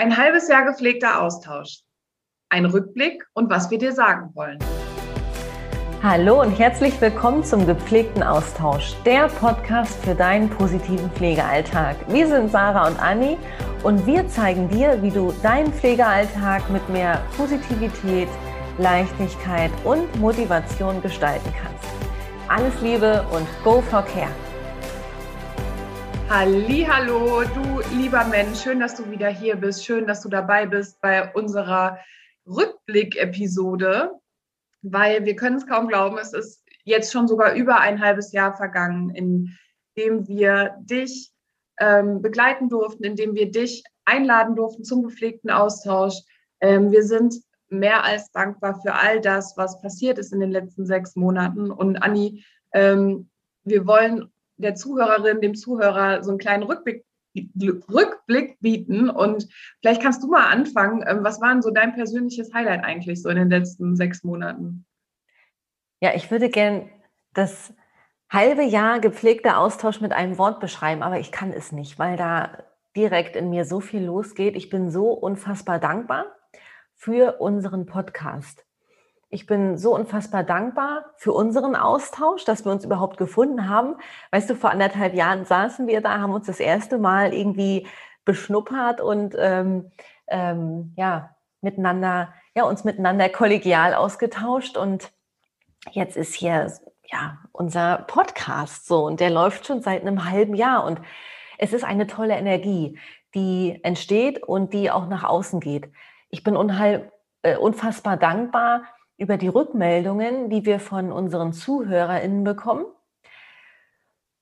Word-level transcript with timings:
Ein 0.00 0.16
halbes 0.16 0.46
Jahr 0.46 0.64
gepflegter 0.64 1.20
Austausch. 1.20 1.80
Ein 2.50 2.66
Rückblick 2.66 3.26
und 3.34 3.50
was 3.50 3.68
wir 3.68 3.78
dir 3.78 3.90
sagen 3.90 4.30
wollen. 4.32 4.60
Hallo 6.04 6.40
und 6.40 6.52
herzlich 6.52 7.00
willkommen 7.00 7.42
zum 7.42 7.66
gepflegten 7.66 8.22
Austausch, 8.22 8.94
der 9.04 9.26
Podcast 9.26 10.00
für 10.04 10.14
deinen 10.14 10.48
positiven 10.50 11.10
Pflegealltag. 11.10 11.96
Wir 12.06 12.28
sind 12.28 12.52
Sarah 12.52 12.86
und 12.86 13.02
Anni 13.02 13.36
und 13.82 14.06
wir 14.06 14.28
zeigen 14.28 14.68
dir, 14.68 15.02
wie 15.02 15.10
du 15.10 15.34
deinen 15.42 15.72
Pflegealltag 15.72 16.70
mit 16.70 16.88
mehr 16.90 17.20
Positivität, 17.36 18.28
Leichtigkeit 18.78 19.72
und 19.82 20.14
Motivation 20.20 21.02
gestalten 21.02 21.52
kannst. 21.60 21.88
Alles 22.46 22.80
Liebe 22.82 23.26
und 23.32 23.48
go 23.64 23.80
for 23.80 24.02
care! 24.02 24.30
Hallo, 26.30 27.42
du 27.42 27.80
lieber 27.96 28.22
Mensch, 28.26 28.62
schön, 28.62 28.80
dass 28.80 28.96
du 28.96 29.10
wieder 29.10 29.28
hier 29.28 29.56
bist, 29.56 29.86
schön, 29.86 30.06
dass 30.06 30.20
du 30.20 30.28
dabei 30.28 30.66
bist 30.66 31.00
bei 31.00 31.32
unserer 31.32 31.98
Rückblick-Episode, 32.46 34.12
weil 34.82 35.24
wir 35.24 35.36
können 35.36 35.56
es 35.56 35.66
kaum 35.66 35.88
glauben, 35.88 36.18
es 36.18 36.34
ist 36.34 36.62
jetzt 36.84 37.12
schon 37.12 37.28
sogar 37.28 37.54
über 37.54 37.80
ein 37.80 38.02
halbes 38.02 38.32
Jahr 38.32 38.54
vergangen, 38.54 39.08
in 39.14 39.56
dem 39.96 40.28
wir 40.28 40.76
dich 40.80 41.32
ähm, 41.80 42.20
begleiten 42.20 42.68
durften, 42.68 43.04
in 43.04 43.16
dem 43.16 43.34
wir 43.34 43.50
dich 43.50 43.82
einladen 44.04 44.54
durften 44.54 44.84
zum 44.84 45.04
gepflegten 45.04 45.50
Austausch. 45.50 46.14
Ähm, 46.60 46.92
wir 46.92 47.04
sind 47.04 47.36
mehr 47.70 48.04
als 48.04 48.30
dankbar 48.32 48.78
für 48.82 48.92
all 48.92 49.22
das, 49.22 49.56
was 49.56 49.80
passiert 49.80 50.18
ist 50.18 50.34
in 50.34 50.40
den 50.40 50.50
letzten 50.50 50.84
sechs 50.84 51.16
Monaten. 51.16 51.70
Und 51.70 51.96
Anni, 51.96 52.44
ähm, 52.74 53.30
wir 53.64 53.86
wollen 53.86 54.30
der 54.58 54.74
Zuhörerin, 54.74 55.40
dem 55.40 55.54
Zuhörer 55.54 56.22
so 56.22 56.30
einen 56.30 56.38
kleinen 56.38 56.62
Rückblick, 56.62 57.04
Rückblick 57.60 58.58
bieten. 58.60 59.08
Und 59.08 59.48
vielleicht 59.80 60.02
kannst 60.02 60.22
du 60.22 60.28
mal 60.28 60.46
anfangen. 60.50 61.04
Ähm, 61.06 61.22
was 61.22 61.40
war 61.40 61.52
denn 61.52 61.62
so 61.62 61.70
dein 61.70 61.94
persönliches 61.94 62.52
Highlight 62.52 62.84
eigentlich 62.84 63.22
so 63.22 63.28
in 63.28 63.36
den 63.36 63.50
letzten 63.50 63.96
sechs 63.96 64.24
Monaten? 64.24 64.84
Ja, 66.00 66.14
ich 66.14 66.30
würde 66.30 66.48
gern 66.48 66.88
das 67.34 67.72
halbe 68.30 68.62
Jahr 68.62 69.00
gepflegter 69.00 69.58
Austausch 69.58 70.00
mit 70.00 70.12
einem 70.12 70.38
Wort 70.38 70.60
beschreiben, 70.60 71.02
aber 71.02 71.18
ich 71.18 71.32
kann 71.32 71.52
es 71.52 71.72
nicht, 71.72 71.98
weil 71.98 72.16
da 72.16 72.64
direkt 72.94 73.36
in 73.36 73.50
mir 73.50 73.64
so 73.64 73.80
viel 73.80 74.04
losgeht. 74.04 74.56
Ich 74.56 74.70
bin 74.70 74.90
so 74.90 75.12
unfassbar 75.12 75.78
dankbar 75.78 76.26
für 76.94 77.40
unseren 77.40 77.86
Podcast. 77.86 78.67
Ich 79.30 79.44
bin 79.44 79.76
so 79.76 79.94
unfassbar 79.94 80.42
dankbar 80.42 81.04
für 81.16 81.32
unseren 81.32 81.76
Austausch, 81.76 82.44
dass 82.44 82.64
wir 82.64 82.72
uns 82.72 82.84
überhaupt 82.84 83.18
gefunden 83.18 83.68
haben. 83.68 83.96
Weißt 84.30 84.48
du, 84.48 84.54
vor 84.54 84.70
anderthalb 84.70 85.12
Jahren 85.12 85.44
saßen 85.44 85.86
wir 85.86 86.00
da, 86.00 86.18
haben 86.18 86.32
uns 86.32 86.46
das 86.46 86.60
erste 86.60 86.96
Mal 86.96 87.34
irgendwie 87.34 87.86
beschnuppert 88.24 89.02
und 89.02 89.34
ähm, 89.38 89.90
ähm, 90.28 90.94
ja, 90.96 91.36
miteinander, 91.60 92.32
ja, 92.54 92.64
uns 92.64 92.84
miteinander 92.84 93.28
kollegial 93.28 93.92
ausgetauscht. 93.92 94.78
Und 94.78 95.12
jetzt 95.90 96.16
ist 96.16 96.34
hier 96.34 96.72
ja 97.04 97.38
unser 97.52 97.98
Podcast 98.06 98.86
so 98.86 99.04
und 99.04 99.20
der 99.20 99.30
läuft 99.30 99.66
schon 99.66 99.82
seit 99.82 100.02
einem 100.02 100.30
halben 100.30 100.54
Jahr. 100.54 100.84
Und 100.84 101.02
es 101.58 101.74
ist 101.74 101.84
eine 101.84 102.06
tolle 102.06 102.34
Energie, 102.34 102.98
die 103.34 103.78
entsteht 103.82 104.42
und 104.42 104.72
die 104.72 104.90
auch 104.90 105.06
nach 105.06 105.24
außen 105.24 105.60
geht. 105.60 105.92
Ich 106.30 106.44
bin 106.44 106.56
unheil, 106.56 107.12
äh, 107.42 107.56
unfassbar 107.58 108.16
dankbar 108.16 108.84
über 109.18 109.36
die 109.36 109.48
Rückmeldungen, 109.48 110.48
die 110.48 110.64
wir 110.64 110.80
von 110.80 111.12
unseren 111.12 111.52
ZuhörerInnen 111.52 112.44
bekommen. 112.44 112.86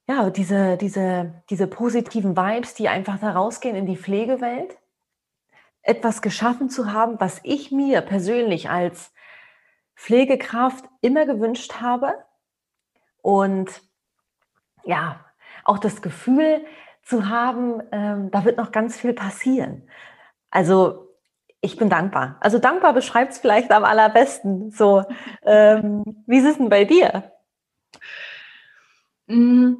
Ja, 0.06 0.30
diese, 0.30 0.76
diese, 0.76 1.42
diese 1.50 1.66
positiven 1.66 2.36
Vibes, 2.36 2.74
die 2.74 2.88
einfach 2.88 3.18
da 3.18 3.32
rausgehen 3.32 3.74
in 3.74 3.86
die 3.86 3.96
Pflegewelt. 3.96 4.78
Etwas 5.82 6.22
geschaffen 6.22 6.68
zu 6.68 6.92
haben, 6.92 7.18
was 7.18 7.40
ich 7.42 7.72
mir 7.72 8.02
persönlich 8.02 8.70
als 8.70 9.12
Pflegekraft 9.96 10.84
immer 11.00 11.26
gewünscht 11.26 11.80
habe. 11.80 12.14
Und 13.22 13.82
ja, 14.84 15.24
auch 15.64 15.78
das 15.78 16.02
Gefühl 16.02 16.64
zu 17.02 17.28
haben, 17.28 17.82
ähm, 17.92 18.30
da 18.30 18.44
wird 18.44 18.58
noch 18.58 18.72
ganz 18.72 18.96
viel 18.96 19.14
passieren. 19.14 19.88
Also 20.50 21.05
ich 21.60 21.76
bin 21.76 21.88
dankbar. 21.88 22.36
Also 22.40 22.58
dankbar 22.58 22.92
beschreibt 22.92 23.32
es 23.32 23.38
vielleicht 23.38 23.70
am 23.72 23.84
allerbesten. 23.84 24.70
So, 24.70 25.04
ähm, 25.42 26.04
wie 26.26 26.38
ist 26.38 26.46
es 26.46 26.58
denn 26.58 26.68
bei 26.68 26.84
dir? 26.84 27.32
Mm. 29.26 29.74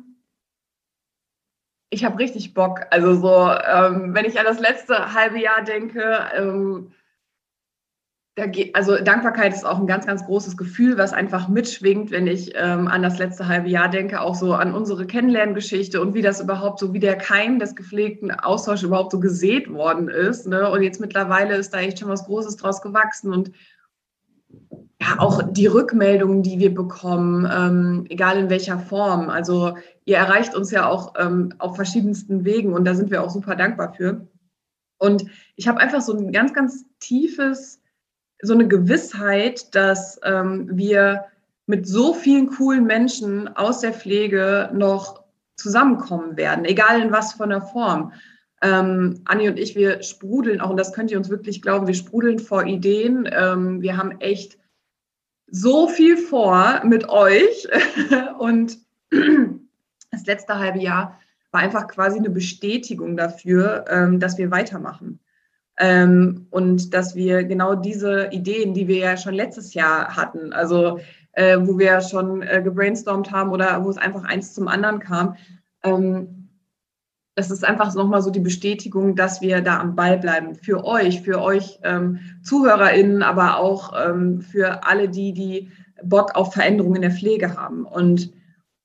Ich 1.91 2.05
habe 2.05 2.19
richtig 2.19 2.53
Bock. 2.53 2.81
Also 2.91 3.15
so, 3.15 3.29
ähm, 3.29 4.13
wenn 4.13 4.25
ich 4.25 4.39
an 4.39 4.45
das 4.45 4.59
letzte 4.59 5.15
halbe 5.15 5.39
Jahr 5.39 5.63
denke, 5.63 6.27
ähm, 6.35 6.93
also 8.75 8.99
Dankbarkeit 8.99 9.55
ist 9.55 9.65
auch 9.65 9.79
ein 9.79 9.87
ganz, 9.87 10.07
ganz 10.07 10.27
großes 10.27 10.59
Gefühl, 10.59 10.99
was 10.99 11.15
einfach 11.15 11.49
mitschwingt, 11.49 12.11
wenn 12.11 12.27
ich 12.27 12.53
ähm, 12.55 12.87
an 12.87 13.03
das 13.03 13.19
letzte 13.19 13.49
halbe 13.49 13.69
Jahr 13.69 13.89
denke, 13.89 14.21
auch 14.21 14.35
so 14.35 14.53
an 14.53 14.75
unsere 14.75 15.07
Kennenlerngeschichte 15.07 16.01
und 16.03 16.13
wie 16.13 16.21
das 16.21 16.43
überhaupt 16.43 16.79
so, 16.79 16.93
wie 16.93 17.01
der 17.01 17.17
Keim 17.17 17.59
des 17.59 17.75
gepflegten 17.75 18.31
Austauschs 18.31 18.83
überhaupt 18.83 19.13
so 19.13 19.21
gesät 19.21 19.73
worden 19.73 20.09
ist. 20.09 20.47
Ne? 20.47 20.71
Und 20.71 20.83
jetzt 20.83 21.01
mittlerweile 21.01 21.57
ist 21.57 21.73
da 21.73 21.79
echt 21.79 21.99
schon 21.99 22.11
was 22.11 22.27
Großes 22.27 22.57
draus 22.57 22.83
gewachsen 22.83 23.33
und 23.33 23.53
ja, 25.01 25.19
auch 25.19 25.43
die 25.43 25.67
Rückmeldungen, 25.67 26.43
die 26.43 26.59
wir 26.59 26.75
bekommen, 26.75 27.49
ähm, 27.51 28.05
egal 28.11 28.39
in 28.39 28.51
welcher 28.51 28.79
Form. 28.79 29.31
Also 29.31 29.77
ihr 30.05 30.17
erreicht 30.17 30.55
uns 30.55 30.71
ja 30.71 30.89
auch 30.89 31.15
ähm, 31.19 31.55
auf 31.59 31.77
verschiedensten 31.77 32.45
Wegen 32.45 32.75
und 32.75 32.85
da 32.85 32.95
sind 32.95 33.11
wir 33.11 33.23
auch 33.23 33.31
super 33.31 33.57
dankbar 33.57 33.95
für. 33.95 34.27
Und 34.99 35.25
ich 35.57 35.69
habe 35.69 35.81
einfach 35.81 36.03
so 36.03 36.15
ein 36.15 36.33
ganz, 36.33 36.53
ganz 36.53 36.85
tiefes 37.01 37.81
so 38.43 38.55
eine 38.55 38.69
Gewissheit, 38.69 39.75
dass 39.75 40.21
ähm, 40.25 40.69
wir 40.73 41.25
mit 41.67 41.87
so 41.87 42.15
vielen 42.15 42.49
coolen 42.49 42.85
Menschen 42.85 43.49
aus 43.57 43.81
der 43.81 43.93
Pflege 43.93 44.71
noch 44.73 45.23
zusammenkommen 45.57 46.37
werden, 46.37 46.65
egal 46.65 47.01
in 47.01 47.13
was 47.13 47.33
von 47.33 47.51
der 47.51 47.63
Form. 47.63 48.13
Ähm, 48.63 49.21
Anni 49.25 49.49
und 49.49 49.59
ich, 49.59 49.75
wir 49.75 50.03
sprudeln 50.03 50.61
auch, 50.61 50.71
und 50.71 50.77
das 50.77 50.93
könnt 50.93 51.11
ihr 51.11 51.19
uns 51.19 51.29
wirklich 51.29 51.63
glauben, 51.63 51.87
wir 51.87 51.95
sprudeln 51.95 52.39
vor 52.39 52.65
Ideen. 52.65 53.29
Ähm, 53.31 53.83
wir 53.83 53.97
haben 53.97 54.21
echt 54.21 54.59
so 55.49 55.89
viel 55.89 56.17
vor 56.17 56.83
mit 56.85 57.09
euch. 57.09 57.69
und 58.39 58.79
das 59.11 60.27
letzte 60.27 60.59
halbe 60.59 60.79
Jahr 60.79 61.19
war 61.51 61.61
einfach 61.61 61.89
quasi 61.89 62.19
eine 62.19 62.31
Bestätigung 62.31 63.17
dafür, 63.17 63.85
ähm, 63.89 64.21
dass 64.21 64.39
wir 64.39 64.51
weitermachen. 64.51 65.21
Ähm, 65.79 66.47
und 66.51 66.95
dass 66.95 67.15
wir 67.15 67.45
genau 67.45 67.75
diese 67.75 68.29
Ideen, 68.33 68.75
die 68.75 68.89
wir 68.89 68.99
ja 68.99 69.17
schon 69.17 69.35
letztes 69.35 69.75
Jahr 69.75 70.17
hatten, 70.17 70.53
also 70.53 71.01
äh, 71.33 71.59
wo 71.61 71.79
wir 71.79 72.01
schon 72.01 72.43
äh, 72.43 72.63
gebrainstormt 72.63 73.31
haben 73.31 73.51
oder 73.51 73.85
wo 73.85 73.91
es 73.91 73.99
einfach 73.99 74.25
eins 74.25 74.55
zum 74.55 74.69
anderen 74.69 75.01
kam, 75.01 75.37
ähm, 75.83 76.37
das 77.37 77.51
ist 77.51 77.67
einfach 77.67 77.95
nochmal 77.95 78.23
so 78.23 78.31
die 78.31 78.41
Bestätigung, 78.41 79.15
dass 79.15 79.43
wir 79.43 79.61
da 79.61 79.79
am 79.79 79.95
Ball 79.95 80.17
bleiben. 80.17 80.55
Für 80.55 80.85
euch, 80.87 81.21
für 81.21 81.43
euch 81.43 81.79
ähm, 81.83 82.19
ZuhörerInnen, 82.43 83.23
aber 83.23 83.59
auch 83.59 83.93
ähm, 83.95 84.41
für 84.41 84.85
alle 84.85 85.11
die, 85.11 85.35
die 85.35 85.71
Bock 86.03 86.35
auf 86.35 86.55
Veränderungen 86.55 86.97
in 86.97 87.03
der 87.03 87.11
Pflege 87.11 87.55
haben. 87.55 87.85
Und 87.85 88.33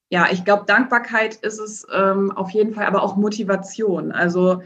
ja, 0.10 0.28
ich 0.30 0.44
glaube, 0.44 0.66
Dankbarkeit 0.68 1.36
ist 1.36 1.60
es 1.60 1.88
ähm, 1.94 2.32
auf 2.32 2.50
jeden 2.50 2.74
Fall, 2.74 2.86
aber 2.86 3.04
auch 3.04 3.16
Motivation. 3.16 4.12
Also 4.12 4.62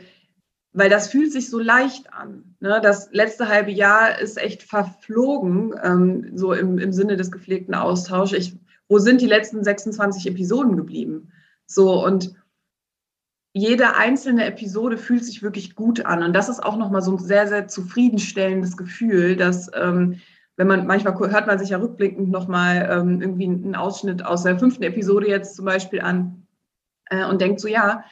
weil 0.75 0.89
das 0.89 1.07
fühlt 1.07 1.31
sich 1.31 1.49
so 1.49 1.57
leicht 1.57 2.13
an. 2.13 2.55
Ne? 2.59 2.81
Das 2.83 3.09
letzte 3.11 3.47
halbe 3.47 3.71
Jahr 3.71 4.19
ist 4.19 4.37
echt 4.37 4.61
verflogen, 4.61 5.73
ähm, 5.81 6.31
so 6.37 6.51
im, 6.51 6.77
im 6.77 6.91
Sinne 6.91 7.15
des 7.15 7.31
gepflegten 7.31 7.73
Austauschs. 7.73 8.33
Ich, 8.33 8.57
wo 8.89 8.99
sind 8.99 9.21
die 9.21 9.27
letzten 9.27 9.63
26 9.63 10.27
Episoden 10.27 10.75
geblieben? 10.75 11.31
So 11.65 12.05
und 12.05 12.35
jede 13.53 13.95
einzelne 13.95 14.43
Episode 14.43 14.97
fühlt 14.97 15.23
sich 15.23 15.41
wirklich 15.41 15.75
gut 15.75 16.05
an. 16.05 16.21
Und 16.21 16.33
das 16.33 16.49
ist 16.49 16.61
auch 16.61 16.75
nochmal 16.75 17.01
so 17.01 17.13
ein 17.13 17.19
sehr, 17.19 17.47
sehr 17.47 17.69
zufriedenstellendes 17.69 18.75
Gefühl, 18.75 19.37
dass 19.37 19.71
ähm, 19.73 20.19
wenn 20.57 20.67
man 20.67 20.85
manchmal 20.85 21.17
hört 21.17 21.47
man 21.47 21.57
sich 21.57 21.69
ja 21.69 21.77
rückblickend 21.77 22.29
nochmal 22.29 22.89
ähm, 22.91 23.21
irgendwie 23.21 23.45
einen 23.45 23.75
Ausschnitt 23.75 24.25
aus 24.25 24.43
der 24.43 24.59
fünften 24.59 24.83
Episode 24.83 25.29
jetzt 25.29 25.55
zum 25.55 25.63
Beispiel 25.63 26.01
an 26.01 26.45
äh, 27.05 27.25
und 27.25 27.39
denkt 27.39 27.61
so, 27.61 27.69
ja, 27.69 28.03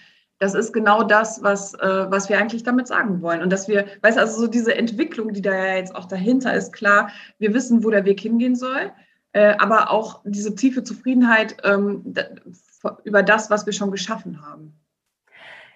das 0.44 0.56
ist 0.56 0.74
genau 0.74 1.04
das, 1.04 1.42
was, 1.42 1.74
äh, 1.75 2.12
was 2.12 2.28
wir 2.28 2.38
eigentlich 2.38 2.63
damit 2.63 2.88
sagen 2.88 3.22
wollen. 3.22 3.42
Und 3.42 3.50
dass 3.50 3.69
wir, 3.69 3.86
weißt 4.01 4.18
du, 4.18 4.22
also 4.22 4.42
so 4.42 4.48
diese 4.48 4.75
Entwicklung, 4.75 5.31
die 5.31 5.42
da 5.42 5.56
ja 5.56 5.75
jetzt 5.75 5.95
auch 5.95 6.04
dahinter 6.06 6.54
ist, 6.54 6.74
klar, 6.74 7.10
wir 7.40 7.54
wissen, 7.54 7.84
wo 7.84 7.90
der 7.90 8.04
Weg 8.04 8.19
hingehen 8.19 8.57
soll, 8.57 8.92
äh, 9.31 9.56
aber 9.57 9.90
auch 9.90 10.22
diese 10.25 10.54
tiefe 10.54 10.84
Zufriedenheit 10.84 11.56
ähm, 11.63 12.13
über 13.06 13.24
das, 13.24 13.50
was 13.50 13.66
wir 13.66 13.72
schon 13.72 13.92
geschaffen 13.92 14.45
haben. 14.45 14.78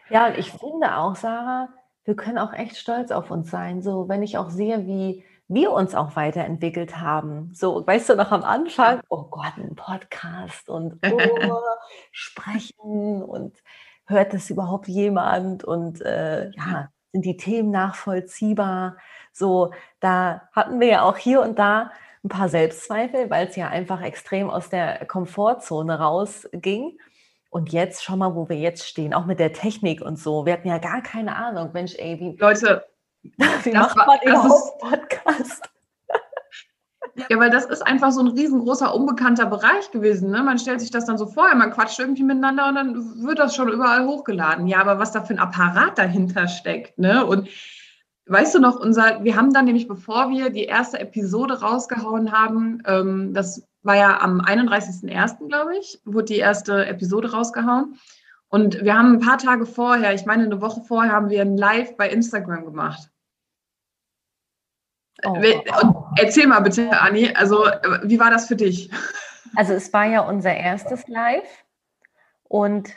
Ja, 0.10 0.28
und 0.28 0.38
ich 0.38 0.52
finde 0.52 0.98
auch, 0.98 1.16
Sarah, 1.16 1.70
wir 2.04 2.18
können 2.18 2.38
auch 2.38 2.52
echt 2.52 2.76
stolz 2.76 3.12
auf 3.12 3.32
uns 3.32 3.50
sein. 3.50 3.82
So, 3.82 4.10
wenn 4.10 4.22
ich 4.22 4.38
auch 4.38 4.50
sehe, 4.50 4.86
wie 4.86 5.24
wir 5.48 5.72
uns 5.72 5.96
auch 5.96 6.18
weiterentwickelt 6.18 6.98
haben. 6.98 7.52
So, 7.54 7.88
weißt 7.88 8.10
du 8.10 8.16
noch 8.16 8.34
am 8.34 8.44
Anfang, 8.44 9.00
oh 9.08 9.24
Gott, 9.24 9.54
ein 9.56 9.76
Podcast 9.76 10.70
und 10.70 11.00
oh, 11.10 11.62
sprechen 12.12 13.24
und 13.24 13.56
hört 14.08 14.34
das 14.34 14.50
überhaupt 14.50 14.88
jemand? 14.88 15.64
Und 15.64 16.02
äh, 16.02 16.50
ja, 16.52 16.90
Sind 17.12 17.26
die 17.26 17.38
Themen 17.38 17.72
nachvollziehbar? 17.72 18.98
So, 19.32 19.72
da 20.00 20.50
hatten 20.54 20.80
wir 20.80 20.88
ja 20.88 21.02
auch 21.04 21.18
hier 21.18 21.42
und 21.42 21.60
da 21.60 21.92
ein 22.24 22.30
paar 22.30 22.50
Selbstzweifel, 22.50 23.30
weil 23.30 23.48
es 23.48 23.56
ja 23.56 23.68
einfach 23.68 24.02
extrem 24.02 24.50
aus 24.50 24.70
der 24.70 25.06
Komfortzone 25.06 26.00
rausging. 26.00 26.98
Und 27.50 27.72
jetzt, 27.72 28.04
schau 28.04 28.18
mal, 28.18 28.36
wo 28.36 28.50
wir 28.50 28.58
jetzt 28.58 28.88
stehen, 28.88 29.14
auch 29.14 29.26
mit 29.26 29.40
der 29.40 29.54
Technik 29.54 30.02
und 30.02 30.20
so. 30.20 30.46
Wir 30.46 30.54
hatten 30.54 30.68
ja 30.68 30.80
gar 30.80 31.02
keine 31.02 31.36
Ahnung, 31.36 31.70
Mensch, 31.74 31.96
ey, 31.98 32.20
wie, 32.20 32.36
Leute, 32.38 32.86
wie 33.24 33.72
macht 33.72 33.96
man 33.96 34.20
überhaupt 34.24 34.80
Podcast? 34.80 35.70
Ja, 37.30 37.40
weil 37.40 37.50
das 37.50 37.66
ist 37.66 37.86
einfach 37.86 38.12
so 38.12 38.22
ein 38.22 38.28
riesengroßer, 38.28 38.94
unbekannter 38.94 39.48
Bereich 39.48 39.90
gewesen. 39.92 40.30
Ne? 40.30 40.44
Man 40.44 40.60
stellt 40.60 40.82
sich 40.82 40.92
das 40.92 41.06
dann 41.06 41.18
so 41.18 41.26
vor, 41.26 41.54
man 41.56 41.72
quatscht 41.72 42.00
irgendwie 42.00 42.24
miteinander 42.24 42.70
und 42.70 42.76
dann 42.76 43.24
wird 43.24 43.40
das 43.40 43.56
schon 43.56 43.70
überall 43.70 44.06
hochgeladen. 44.06 44.68
Ja, 44.68 44.80
aber 44.80 45.00
was 45.00 45.12
da 45.12 45.24
für 45.24 45.34
ein 45.34 45.40
Apparat 45.40 45.98
dahinter 45.98 46.48
steckt. 46.48 46.98
Ne? 47.00 47.26
Und 47.26 47.50
weißt 48.28 48.54
du 48.56 48.60
noch, 48.60 48.80
unser, 48.80 49.24
wir 49.24 49.36
haben 49.36 49.52
dann 49.52 49.66
nämlich, 49.66 49.88
bevor 49.88 50.30
wir 50.30 50.52
die 50.52 50.66
erste 50.66 51.00
Episode 51.00 51.60
rausgehauen 51.62 52.32
haben, 52.32 52.84
ähm, 52.86 53.34
das 53.34 53.64
war 53.82 53.96
ja 53.96 54.22
am 54.22 54.40
31.01., 54.42 55.48
glaube 55.48 55.78
ich, 55.78 56.00
wurde 56.06 56.26
die 56.26 56.40
erste 56.40 56.86
Episode 56.86 57.32
rausgehauen. 57.32 57.98
Und 58.50 58.84
wir 58.84 58.96
haben 58.96 59.14
ein 59.14 59.20
paar 59.20 59.38
Tage 59.38 59.66
vorher, 59.66 60.14
ich 60.14 60.26
meine 60.26 60.44
eine 60.44 60.62
Woche 60.62 60.82
vorher, 60.82 61.12
haben 61.12 61.30
wir 61.30 61.42
ein 61.42 61.58
Live 61.58 61.98
bei 61.98 62.10
Instagram 62.10 62.66
gemacht. 62.66 63.10
Oh. 65.24 65.32
Und 65.32 65.46
erzähl 66.18 66.48
mal 66.48 66.60
bitte, 66.60 66.92
Anni, 67.00 67.34
also 67.34 67.66
wie 68.04 68.20
war 68.20 68.30
das 68.30 68.48
für 68.48 68.56
dich? 68.56 68.92
Also 69.56 69.74
es 69.74 69.92
war 69.94 70.06
ja 70.06 70.22
unser 70.22 70.56
erstes 70.56 71.08
Live 71.08 71.48
und 72.44 72.90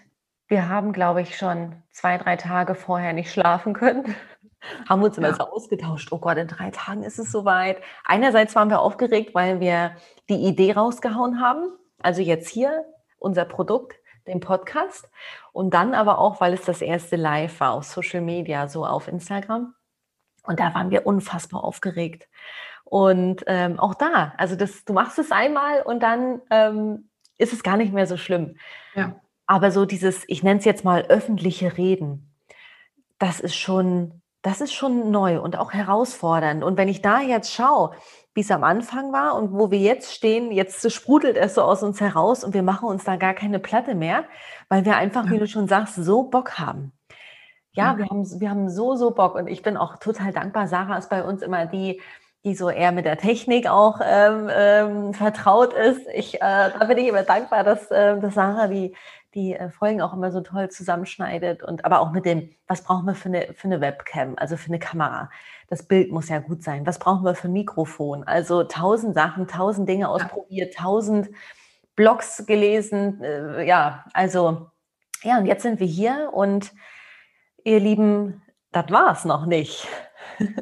wir 0.48 0.68
haben, 0.68 0.92
glaube 0.92 1.22
ich, 1.22 1.38
schon 1.38 1.76
zwei, 1.92 2.18
drei 2.18 2.36
Tage 2.36 2.74
vorher 2.74 3.12
nicht 3.12 3.32
schlafen 3.32 3.72
können. 3.72 4.14
haben 4.88 5.02
uns 5.02 5.16
immer 5.16 5.28
ja. 5.28 5.34
so 5.34 5.44
ausgetauscht. 5.44 6.08
Oh 6.10 6.18
Gott, 6.18 6.36
in 6.36 6.48
drei 6.48 6.70
Tagen 6.70 7.02
ist 7.02 7.18
es 7.18 7.32
soweit. 7.32 7.78
Einerseits 8.04 8.54
waren 8.54 8.68
wir 8.68 8.80
aufgeregt, 8.80 9.34
weil 9.34 9.60
wir 9.60 9.92
die 10.28 10.46
Idee 10.46 10.72
rausgehauen 10.72 11.40
haben. 11.40 11.72
Also 12.02 12.20
jetzt 12.22 12.48
hier 12.48 12.84
unser 13.18 13.44
Produkt, 13.44 13.96
den 14.26 14.40
Podcast. 14.40 15.10
Und 15.52 15.74
dann 15.74 15.94
aber 15.94 16.18
auch, 16.18 16.40
weil 16.40 16.52
es 16.52 16.62
das 16.62 16.82
erste 16.82 17.16
Live 17.16 17.60
war 17.60 17.72
auf 17.72 17.84
Social 17.84 18.20
Media, 18.20 18.68
so 18.68 18.84
auf 18.84 19.08
Instagram. 19.08 19.74
Und 20.50 20.58
da 20.58 20.74
waren 20.74 20.90
wir 20.90 21.06
unfassbar 21.06 21.62
aufgeregt. 21.62 22.28
Und 22.82 23.44
ähm, 23.46 23.78
auch 23.78 23.94
da, 23.94 24.34
also 24.36 24.56
das, 24.56 24.84
du 24.84 24.92
machst 24.92 25.16
es 25.20 25.30
einmal 25.30 25.82
und 25.82 26.02
dann 26.02 26.40
ähm, 26.50 27.08
ist 27.38 27.52
es 27.52 27.62
gar 27.62 27.76
nicht 27.76 27.92
mehr 27.92 28.08
so 28.08 28.16
schlimm. 28.16 28.56
Ja. 28.96 29.14
Aber 29.46 29.70
so 29.70 29.86
dieses, 29.86 30.24
ich 30.26 30.42
nenne 30.42 30.58
es 30.58 30.64
jetzt 30.64 30.84
mal 30.84 31.02
öffentliche 31.02 31.78
Reden, 31.78 32.34
das 33.20 33.38
ist 33.38 33.54
schon, 33.54 34.22
das 34.42 34.60
ist 34.60 34.72
schon 34.72 35.12
neu 35.12 35.40
und 35.40 35.56
auch 35.56 35.72
herausfordernd. 35.72 36.64
Und 36.64 36.76
wenn 36.76 36.88
ich 36.88 37.00
da 37.00 37.20
jetzt 37.20 37.52
schaue, 37.54 37.92
wie 38.34 38.40
es 38.40 38.50
am 38.50 38.64
Anfang 38.64 39.12
war 39.12 39.36
und 39.36 39.52
wo 39.52 39.70
wir 39.70 39.78
jetzt 39.78 40.12
stehen, 40.12 40.50
jetzt 40.50 40.90
sprudelt 40.90 41.36
es 41.36 41.54
so 41.54 41.62
aus 41.62 41.84
uns 41.84 42.00
heraus 42.00 42.42
und 42.42 42.54
wir 42.54 42.64
machen 42.64 42.88
uns 42.88 43.04
da 43.04 43.14
gar 43.14 43.34
keine 43.34 43.60
Platte 43.60 43.94
mehr, 43.94 44.24
weil 44.68 44.84
wir 44.84 44.96
einfach, 44.96 45.26
ja. 45.26 45.30
wie 45.30 45.38
du 45.38 45.46
schon 45.46 45.68
sagst, 45.68 45.94
so 45.94 46.24
Bock 46.24 46.58
haben. 46.58 46.90
Ja, 47.80 47.98
wir 47.98 48.06
haben, 48.06 48.40
wir 48.40 48.50
haben 48.50 48.68
so, 48.68 48.94
so 48.94 49.10
Bock 49.10 49.34
und 49.34 49.46
ich 49.46 49.62
bin 49.62 49.76
auch 49.76 49.96
total 49.96 50.32
dankbar. 50.32 50.68
Sarah 50.68 50.98
ist 50.98 51.08
bei 51.08 51.24
uns 51.24 51.40
immer 51.42 51.64
die, 51.66 52.00
die 52.44 52.54
so 52.54 52.68
eher 52.68 52.92
mit 52.92 53.06
der 53.06 53.16
Technik 53.16 53.68
auch 53.68 54.00
ähm, 54.04 54.50
ähm, 54.52 55.14
vertraut 55.14 55.72
ist. 55.72 56.02
Ich, 56.14 56.36
äh, 56.36 56.38
da 56.40 56.84
bin 56.84 56.98
ich 56.98 57.08
immer 57.08 57.22
dankbar, 57.22 57.64
dass, 57.64 57.90
äh, 57.90 58.18
dass 58.20 58.34
Sarah 58.34 58.66
die, 58.66 58.94
die 59.34 59.54
äh, 59.54 59.70
Folgen 59.70 60.02
auch 60.02 60.12
immer 60.12 60.30
so 60.30 60.40
toll 60.40 60.68
zusammenschneidet 60.70 61.62
und 61.62 61.84
aber 61.84 62.00
auch 62.00 62.12
mit 62.12 62.26
dem, 62.26 62.50
was 62.66 62.82
brauchen 62.82 63.06
wir 63.06 63.14
für 63.14 63.28
eine, 63.28 63.54
für 63.54 63.68
eine 63.68 63.80
Webcam, 63.80 64.34
also 64.36 64.56
für 64.56 64.68
eine 64.68 64.78
Kamera. 64.78 65.30
Das 65.68 65.82
Bild 65.82 66.12
muss 66.12 66.28
ja 66.28 66.38
gut 66.38 66.62
sein. 66.62 66.86
Was 66.86 66.98
brauchen 66.98 67.24
wir 67.24 67.34
für 67.34 67.48
ein 67.48 67.52
Mikrofon? 67.52 68.24
Also 68.24 68.64
tausend 68.64 69.14
Sachen, 69.14 69.48
tausend 69.48 69.88
Dinge 69.88 70.08
ausprobiert, 70.08 70.74
tausend 70.74 71.30
Blogs 71.96 72.44
gelesen. 72.46 73.22
Äh, 73.22 73.66
ja, 73.66 74.04
also 74.12 74.70
ja, 75.22 75.38
und 75.38 75.46
jetzt 75.46 75.62
sind 75.62 75.80
wir 75.80 75.86
hier 75.86 76.30
und 76.32 76.72
ihr 77.64 77.80
Lieben, 77.80 78.42
das 78.72 78.90
war 78.90 79.12
es 79.12 79.24
noch 79.24 79.46
nicht. 79.46 79.86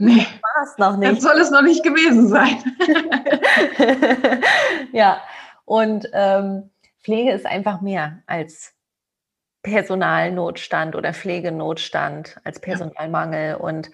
Nee, 0.00 0.27
das 0.27 0.27
war 0.43 0.65
es 0.65 0.79
noch 0.79 0.97
nicht. 0.97 1.12
Das 1.12 1.23
soll 1.23 1.41
es 1.41 1.50
noch 1.53 1.62
nicht 1.62 1.85
gewesen 1.85 2.27
sein. 2.27 2.59
ja, 4.93 5.21
und 5.65 6.09
ähm, 6.12 6.71
Pflege 7.00 7.31
ist 7.31 7.47
einfach 7.47 7.81
mehr 7.81 8.23
als 8.27 8.75
Personalnotstand 9.62 10.97
oder 10.97 11.15
Pflegenotstand, 11.15 12.41
als 12.43 12.61
Personalmangel. 12.61 13.56
Und 13.56 13.91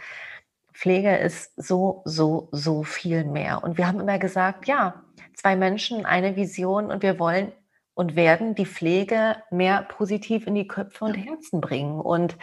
Pflege 0.72 1.16
ist 1.16 1.52
so, 1.56 2.02
so, 2.04 2.48
so 2.50 2.82
viel 2.82 3.24
mehr. 3.24 3.62
Und 3.62 3.78
wir 3.78 3.86
haben 3.86 4.00
immer 4.00 4.18
gesagt, 4.18 4.66
ja, 4.66 5.02
zwei 5.34 5.56
Menschen, 5.56 6.06
eine 6.06 6.36
Vision 6.36 6.90
und 6.90 7.02
wir 7.02 7.18
wollen 7.18 7.52
und 7.94 8.16
werden 8.16 8.54
die 8.54 8.66
Pflege 8.66 9.36
mehr 9.50 9.82
positiv 9.82 10.46
in 10.46 10.54
die 10.54 10.66
Köpfe 10.66 11.04
und 11.04 11.14
Herzen 11.14 11.60
bringen. 11.60 12.00
Und 12.00 12.36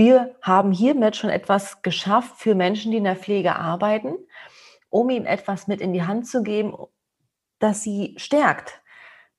wir 0.00 0.34
haben 0.40 0.72
hiermit 0.72 1.14
schon 1.14 1.28
etwas 1.28 1.82
geschafft 1.82 2.36
für 2.38 2.54
Menschen, 2.54 2.90
die 2.90 2.96
in 2.96 3.04
der 3.04 3.16
Pflege 3.16 3.56
arbeiten, 3.56 4.16
um 4.88 5.10
ihnen 5.10 5.26
etwas 5.26 5.66
mit 5.66 5.82
in 5.82 5.92
die 5.92 6.04
Hand 6.04 6.26
zu 6.26 6.42
geben, 6.42 6.74
das 7.58 7.82
sie 7.82 8.14
stärkt, 8.16 8.80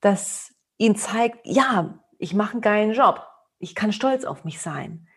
das 0.02 0.54
ihnen 0.78 0.96
zeigt, 0.96 1.40
ja, 1.46 2.00
ich 2.20 2.36
mache 2.36 2.52
einen 2.52 2.62
geilen 2.62 2.92
Job, 2.92 3.26
ich 3.58 3.74
kann 3.74 3.92
stolz 3.92 4.24
auf 4.24 4.46
mich 4.46 4.62
sein. 4.62 5.08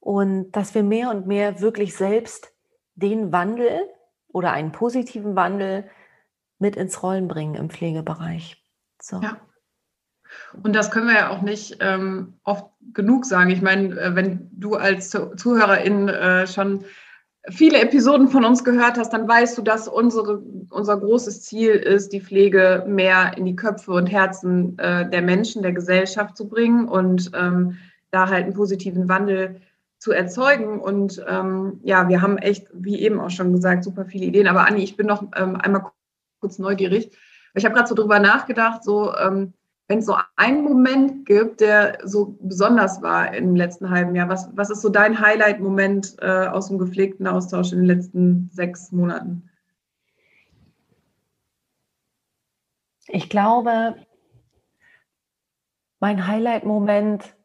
Und 0.00 0.52
dass 0.52 0.74
wir 0.74 0.82
mehr 0.82 1.10
und 1.10 1.26
mehr 1.26 1.60
wirklich 1.60 1.94
selbst 1.94 2.54
den 2.94 3.32
Wandel 3.32 3.78
oder 4.28 4.52
einen 4.52 4.72
positiven 4.72 5.36
Wandel 5.36 5.90
mit 6.58 6.74
ins 6.74 7.02
Rollen 7.02 7.28
bringen 7.28 7.54
im 7.54 7.68
Pflegebereich. 7.68 8.64
So. 8.98 9.20
Ja. 9.20 9.36
Und 10.62 10.74
das 10.74 10.90
können 10.90 11.08
wir 11.08 11.14
ja 11.14 11.30
auch 11.30 11.42
nicht 11.42 11.78
ähm, 11.80 12.34
oft 12.44 12.66
genug 12.92 13.24
sagen. 13.24 13.50
Ich 13.50 13.62
meine, 13.62 13.98
äh, 13.98 14.14
wenn 14.14 14.48
du 14.52 14.74
als 14.74 15.10
Zuhörerin 15.10 16.08
äh, 16.08 16.46
schon 16.46 16.84
viele 17.48 17.80
Episoden 17.80 18.28
von 18.28 18.44
uns 18.44 18.64
gehört 18.64 18.98
hast, 18.98 19.12
dann 19.12 19.28
weißt 19.28 19.56
du, 19.58 19.62
dass 19.62 19.88
unsere, 19.88 20.42
unser 20.70 20.98
großes 20.98 21.42
Ziel 21.42 21.70
ist, 21.70 22.12
die 22.12 22.20
Pflege 22.20 22.84
mehr 22.86 23.36
in 23.36 23.44
die 23.44 23.56
Köpfe 23.56 23.92
und 23.92 24.06
Herzen 24.06 24.78
äh, 24.78 25.08
der 25.08 25.22
Menschen, 25.22 25.62
der 25.62 25.72
Gesellschaft 25.72 26.36
zu 26.36 26.48
bringen 26.48 26.88
und 26.88 27.30
ähm, 27.34 27.78
da 28.10 28.28
halt 28.28 28.44
einen 28.44 28.54
positiven 28.54 29.08
Wandel 29.08 29.60
zu 29.98 30.12
erzeugen. 30.12 30.80
Und 30.80 31.24
ähm, 31.28 31.80
ja, 31.82 32.08
wir 32.08 32.20
haben 32.20 32.38
echt, 32.38 32.66
wie 32.72 33.00
eben 33.00 33.20
auch 33.20 33.30
schon 33.30 33.52
gesagt, 33.52 33.84
super 33.84 34.04
viele 34.04 34.26
Ideen. 34.26 34.48
Aber 34.48 34.66
Anni, 34.66 34.82
ich 34.82 34.96
bin 34.96 35.06
noch 35.06 35.22
ähm, 35.36 35.56
einmal 35.56 35.86
kurz 36.40 36.58
neugierig. 36.58 37.16
Ich 37.54 37.64
habe 37.64 37.74
gerade 37.74 37.88
so 37.88 37.94
drüber 37.94 38.18
nachgedacht, 38.18 38.84
so 38.84 39.14
ähm, 39.16 39.54
wenn 39.88 40.00
es 40.00 40.06
so 40.06 40.16
einen 40.36 40.64
Moment 40.64 41.26
gibt, 41.26 41.60
der 41.60 41.98
so 42.04 42.36
besonders 42.40 43.02
war 43.02 43.34
im 43.34 43.54
letzten 43.54 43.90
halben 43.90 44.14
Jahr, 44.16 44.28
was, 44.28 44.48
was 44.56 44.70
ist 44.70 44.82
so 44.82 44.88
dein 44.88 45.20
Highlight-Moment 45.20 46.16
äh, 46.20 46.48
aus 46.48 46.68
dem 46.68 46.78
gepflegten 46.78 47.26
Austausch 47.26 47.72
in 47.72 47.78
den 47.78 47.86
letzten 47.86 48.50
sechs 48.52 48.90
Monaten? 48.90 49.48
Ich 53.08 53.28
glaube, 53.28 53.94
mein 56.00 56.26
Highlight-Moment, 56.26 57.36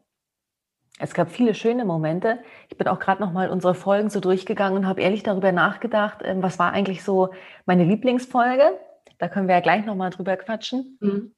es 0.97 1.13
gab 1.13 1.29
viele 1.29 1.53
schöne 1.53 1.85
Momente. 1.85 2.39
Ich 2.69 2.77
bin 2.77 2.87
auch 2.87 2.99
gerade 2.99 3.21
noch 3.21 3.31
mal 3.31 3.49
unsere 3.51 3.75
Folgen 3.75 4.09
so 4.09 4.19
durchgegangen 4.19 4.79
und 4.79 4.87
habe 4.87 5.01
ehrlich 5.01 5.21
darüber 5.21 5.51
nachgedacht, 5.51 6.21
ähm, 6.23 6.41
was 6.41 6.57
war 6.57 6.71
eigentlich 6.71 7.03
so 7.03 7.29
meine 7.67 7.83
Lieblingsfolge. 7.83 8.79
Da 9.19 9.27
können 9.27 9.47
wir 9.47 9.55
ja 9.55 9.61
gleich 9.61 9.85
noch 9.85 9.95
mal 9.95 10.09
drüber 10.09 10.35
quatschen. 10.37 10.97
Mhm. 10.99 11.35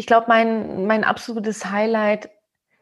Ich 0.00 0.06
glaube, 0.06 0.28
mein, 0.28 0.86
mein 0.86 1.04
absolutes 1.04 1.70
Highlight 1.70 2.30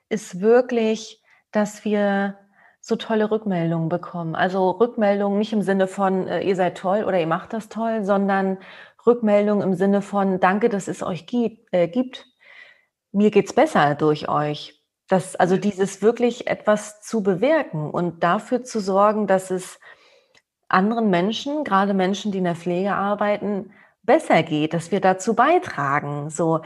ist 0.09 0.41
wirklich, 0.41 1.21
dass 1.51 1.85
wir 1.85 2.39
so 2.81 2.95
tolle 2.95 3.33
Rückmeldungen 3.33 3.89
bekommen. 3.89 4.37
Also 4.37 4.71
Rückmeldungen 4.71 5.37
nicht 5.37 5.53
im 5.53 5.63
Sinne 5.63 5.89
von, 5.89 6.29
äh, 6.29 6.43
ihr 6.43 6.55
seid 6.55 6.79
toll 6.79 7.03
oder 7.03 7.19
ihr 7.19 7.27
macht 7.27 7.53
das 7.55 7.69
toll, 7.69 8.05
sondern 8.05 8.59
Rückmeldungen 9.05 9.67
im 9.67 9.75
Sinne 9.75 10.01
von, 10.01 10.39
danke, 10.39 10.69
dass 10.69 10.87
es 10.87 11.03
euch 11.03 11.27
gibt. 11.27 11.75
Äh, 11.75 11.89
gibt. 11.89 12.25
Mir 13.11 13.33
geht's 13.33 13.53
besser 13.53 13.97
durch 13.97 14.29
euch. 14.29 14.81
Das, 15.09 15.35
also 15.35 15.57
dieses 15.57 16.01
wirklich 16.03 16.47
etwas 16.47 17.03
zu 17.03 17.25
bewirken 17.25 17.91
und 17.91 18.23
dafür 18.23 18.63
zu 18.63 18.79
sorgen, 18.79 19.27
dass 19.27 19.51
es 19.51 19.81
anderen 20.69 21.11
Menschen, 21.11 21.65
gerade 21.65 21.95
Menschen, 21.95 22.31
die 22.31 22.39
in 22.39 22.45
der 22.45 22.55
Pflege 22.55 22.95
arbeiten, 22.95 23.73
besser 24.05 24.45
geht, 24.45 24.73
dass 24.73 24.93
wir 24.93 25.01
dazu 25.01 25.35
beitragen. 25.35 26.31
So, 26.31 26.61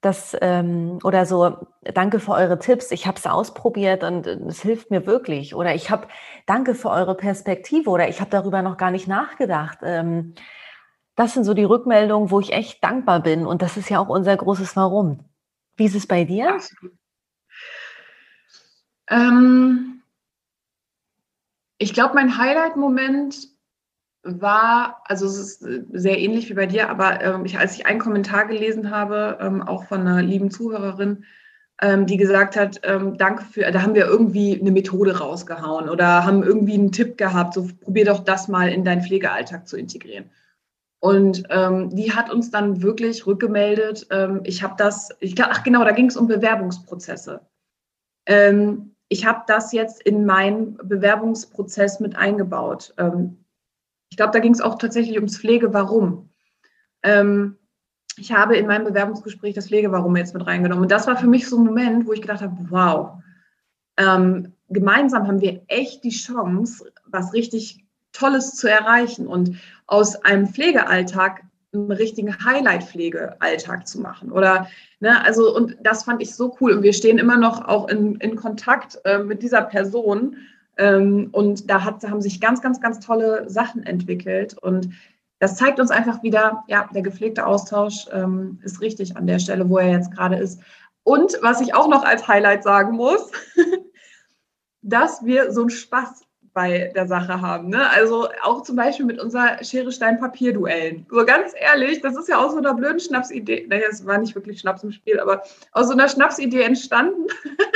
das 0.00 0.36
ähm, 0.40 0.98
oder 1.02 1.26
so, 1.26 1.66
danke 1.82 2.20
für 2.20 2.32
eure 2.32 2.58
Tipps, 2.58 2.90
ich 2.90 3.06
habe 3.06 3.18
es 3.18 3.26
ausprobiert 3.26 4.04
und 4.04 4.26
äh, 4.26 4.38
es 4.46 4.62
hilft 4.62 4.90
mir 4.90 5.06
wirklich. 5.06 5.54
Oder 5.54 5.74
ich 5.74 5.90
habe, 5.90 6.08
danke 6.46 6.74
für 6.74 6.90
eure 6.90 7.16
Perspektive 7.16 7.90
oder 7.90 8.08
ich 8.08 8.20
habe 8.20 8.30
darüber 8.30 8.62
noch 8.62 8.76
gar 8.76 8.90
nicht 8.90 9.08
nachgedacht. 9.08 9.78
Ähm, 9.82 10.34
das 11.16 11.34
sind 11.34 11.44
so 11.44 11.54
die 11.54 11.64
Rückmeldungen, 11.64 12.30
wo 12.30 12.40
ich 12.40 12.52
echt 12.52 12.84
dankbar 12.84 13.20
bin 13.20 13.46
und 13.46 13.62
das 13.62 13.76
ist 13.76 13.88
ja 13.88 13.98
auch 14.00 14.08
unser 14.08 14.36
großes 14.36 14.76
Warum. 14.76 15.20
Wie 15.76 15.86
ist 15.86 15.96
es 15.96 16.06
bei 16.06 16.24
dir? 16.24 16.58
Ähm, 19.08 19.96
Ich 21.78 21.92
glaube, 21.92 22.14
mein 22.14 22.38
Highlight-Moment 22.38 23.48
war, 24.26 25.02
also 25.04 25.26
es 25.26 25.38
ist 25.38 25.62
äh, 25.62 25.82
sehr 25.92 26.18
ähnlich 26.18 26.50
wie 26.50 26.54
bei 26.54 26.66
dir, 26.66 26.90
aber 26.90 27.22
ähm, 27.22 27.44
ich, 27.44 27.58
als 27.58 27.74
ich 27.74 27.86
einen 27.86 28.00
Kommentar 28.00 28.46
gelesen 28.46 28.90
habe, 28.90 29.38
ähm, 29.40 29.62
auch 29.62 29.84
von 29.84 30.00
einer 30.00 30.22
lieben 30.22 30.50
Zuhörerin, 30.50 31.24
ähm, 31.80 32.06
die 32.06 32.16
gesagt 32.16 32.56
hat, 32.56 32.80
ähm, 32.84 33.16
danke 33.18 33.44
für, 33.44 33.70
da 33.70 33.82
haben 33.82 33.94
wir 33.94 34.06
irgendwie 34.06 34.58
eine 34.60 34.70
Methode 34.70 35.18
rausgehauen 35.18 35.88
oder 35.88 36.24
haben 36.24 36.42
irgendwie 36.42 36.74
einen 36.74 36.92
Tipp 36.92 37.18
gehabt, 37.18 37.54
so 37.54 37.68
probier 37.80 38.06
doch 38.06 38.24
das 38.24 38.48
mal 38.48 38.68
in 38.68 38.84
deinen 38.84 39.02
Pflegealltag 39.02 39.68
zu 39.68 39.76
integrieren. 39.76 40.30
Und 41.00 41.44
ähm, 41.50 41.94
die 41.94 42.12
hat 42.12 42.32
uns 42.32 42.50
dann 42.50 42.82
wirklich 42.82 43.26
rückgemeldet, 43.26 44.06
ähm, 44.10 44.40
ich 44.44 44.62
habe 44.62 44.74
das, 44.78 45.10
ich 45.20 45.40
ach 45.40 45.62
genau, 45.62 45.84
da 45.84 45.92
ging 45.92 46.06
es 46.06 46.16
um 46.16 46.26
Bewerbungsprozesse. 46.26 47.40
ich 49.08 49.24
habe 49.24 49.42
das 49.46 49.72
jetzt 49.72 50.02
in 50.02 50.26
meinen 50.26 50.76
Bewerbungsprozess 50.82 52.00
mit 52.00 52.16
eingebaut 52.16 52.92
ich 54.10 54.16
glaube, 54.16 54.32
da 54.32 54.38
ging 54.38 54.52
es 54.52 54.60
auch 54.60 54.78
tatsächlich 54.78 55.16
ums 55.16 55.38
Pflege-Warum. 55.38 56.30
Ähm, 57.02 57.56
ich 58.16 58.32
habe 58.32 58.56
in 58.56 58.66
meinem 58.66 58.84
Bewerbungsgespräch 58.84 59.54
das 59.54 59.68
Pflege-Warum 59.68 60.16
jetzt 60.16 60.34
mit 60.34 60.46
reingenommen. 60.46 60.84
Und 60.84 60.90
das 60.90 61.06
war 61.06 61.16
für 61.16 61.26
mich 61.26 61.48
so 61.48 61.58
ein 61.58 61.64
Moment, 61.64 62.06
wo 62.06 62.12
ich 62.12 62.22
gedacht 62.22 62.40
habe, 62.40 62.56
wow, 62.70 63.22
ähm, 63.98 64.54
gemeinsam 64.68 65.26
haben 65.26 65.40
wir 65.40 65.62
echt 65.68 66.04
die 66.04 66.10
Chance, 66.10 66.90
was 67.06 67.32
richtig 67.32 67.84
Tolles 68.12 68.54
zu 68.54 68.68
erreichen 68.68 69.26
und 69.26 69.56
aus 69.86 70.16
einem 70.16 70.48
Pflegealltag 70.48 71.42
einen 71.72 71.92
richtigen 71.92 72.42
Highlight-Pflegealltag 72.44 73.86
zu 73.86 74.00
machen. 74.00 74.32
Oder, 74.32 74.68
ne, 75.00 75.22
also, 75.24 75.54
und 75.54 75.76
das 75.82 76.04
fand 76.04 76.22
ich 76.22 76.34
so 76.34 76.56
cool. 76.60 76.72
Und 76.72 76.82
wir 76.82 76.94
stehen 76.94 77.18
immer 77.18 77.36
noch 77.36 77.66
auch 77.66 77.88
in, 77.88 78.16
in 78.16 78.36
Kontakt 78.36 78.98
äh, 79.04 79.18
mit 79.18 79.42
dieser 79.42 79.62
Person 79.62 80.36
und 80.78 81.70
da 81.70 81.84
hat, 81.84 82.04
haben 82.04 82.20
sich 82.20 82.40
ganz, 82.40 82.60
ganz, 82.60 82.80
ganz 82.80 83.00
tolle 83.00 83.48
Sachen 83.48 83.84
entwickelt. 83.84 84.58
Und 84.58 84.90
das 85.38 85.56
zeigt 85.56 85.80
uns 85.80 85.90
einfach 85.90 86.22
wieder, 86.22 86.64
ja, 86.68 86.88
der 86.94 87.02
gepflegte 87.02 87.46
Austausch 87.46 88.06
ähm, 88.12 88.60
ist 88.62 88.80
richtig 88.80 89.16
an 89.16 89.26
der 89.26 89.38
Stelle, 89.38 89.68
wo 89.68 89.78
er 89.78 89.90
jetzt 89.90 90.12
gerade 90.12 90.36
ist. 90.36 90.60
Und 91.02 91.38
was 91.40 91.60
ich 91.60 91.74
auch 91.74 91.88
noch 91.88 92.04
als 92.04 92.26
Highlight 92.26 92.62
sagen 92.62 92.96
muss, 92.96 93.30
dass 94.82 95.24
wir 95.24 95.52
so 95.52 95.62
einen 95.62 95.70
Spaß 95.70 96.26
bei 96.56 96.90
der 96.94 97.06
Sache 97.06 97.42
haben. 97.42 97.68
Ne? 97.68 97.88
Also 97.90 98.28
auch 98.42 98.62
zum 98.62 98.76
Beispiel 98.76 99.04
mit 99.04 99.20
unserer 99.20 99.62
Schere, 99.62 99.92
Stein, 99.92 100.18
Papier-Duellen. 100.18 101.06
So 101.10 101.22
ganz 101.26 101.52
ehrlich, 101.54 102.00
das 102.00 102.16
ist 102.16 102.30
ja 102.30 102.38
aus 102.38 102.52
so 102.52 102.58
einer 102.58 102.72
blöden 102.72 102.98
Schnapsidee, 102.98 103.66
naja, 103.68 103.84
es 103.90 104.06
war 104.06 104.16
nicht 104.16 104.34
wirklich 104.34 104.60
Schnaps 104.60 104.82
im 104.82 104.90
Spiel, 104.90 105.20
aber 105.20 105.42
aus 105.72 105.88
so 105.88 105.92
einer 105.92 106.08
Schnapsidee 106.08 106.62
entstanden. 106.62 107.26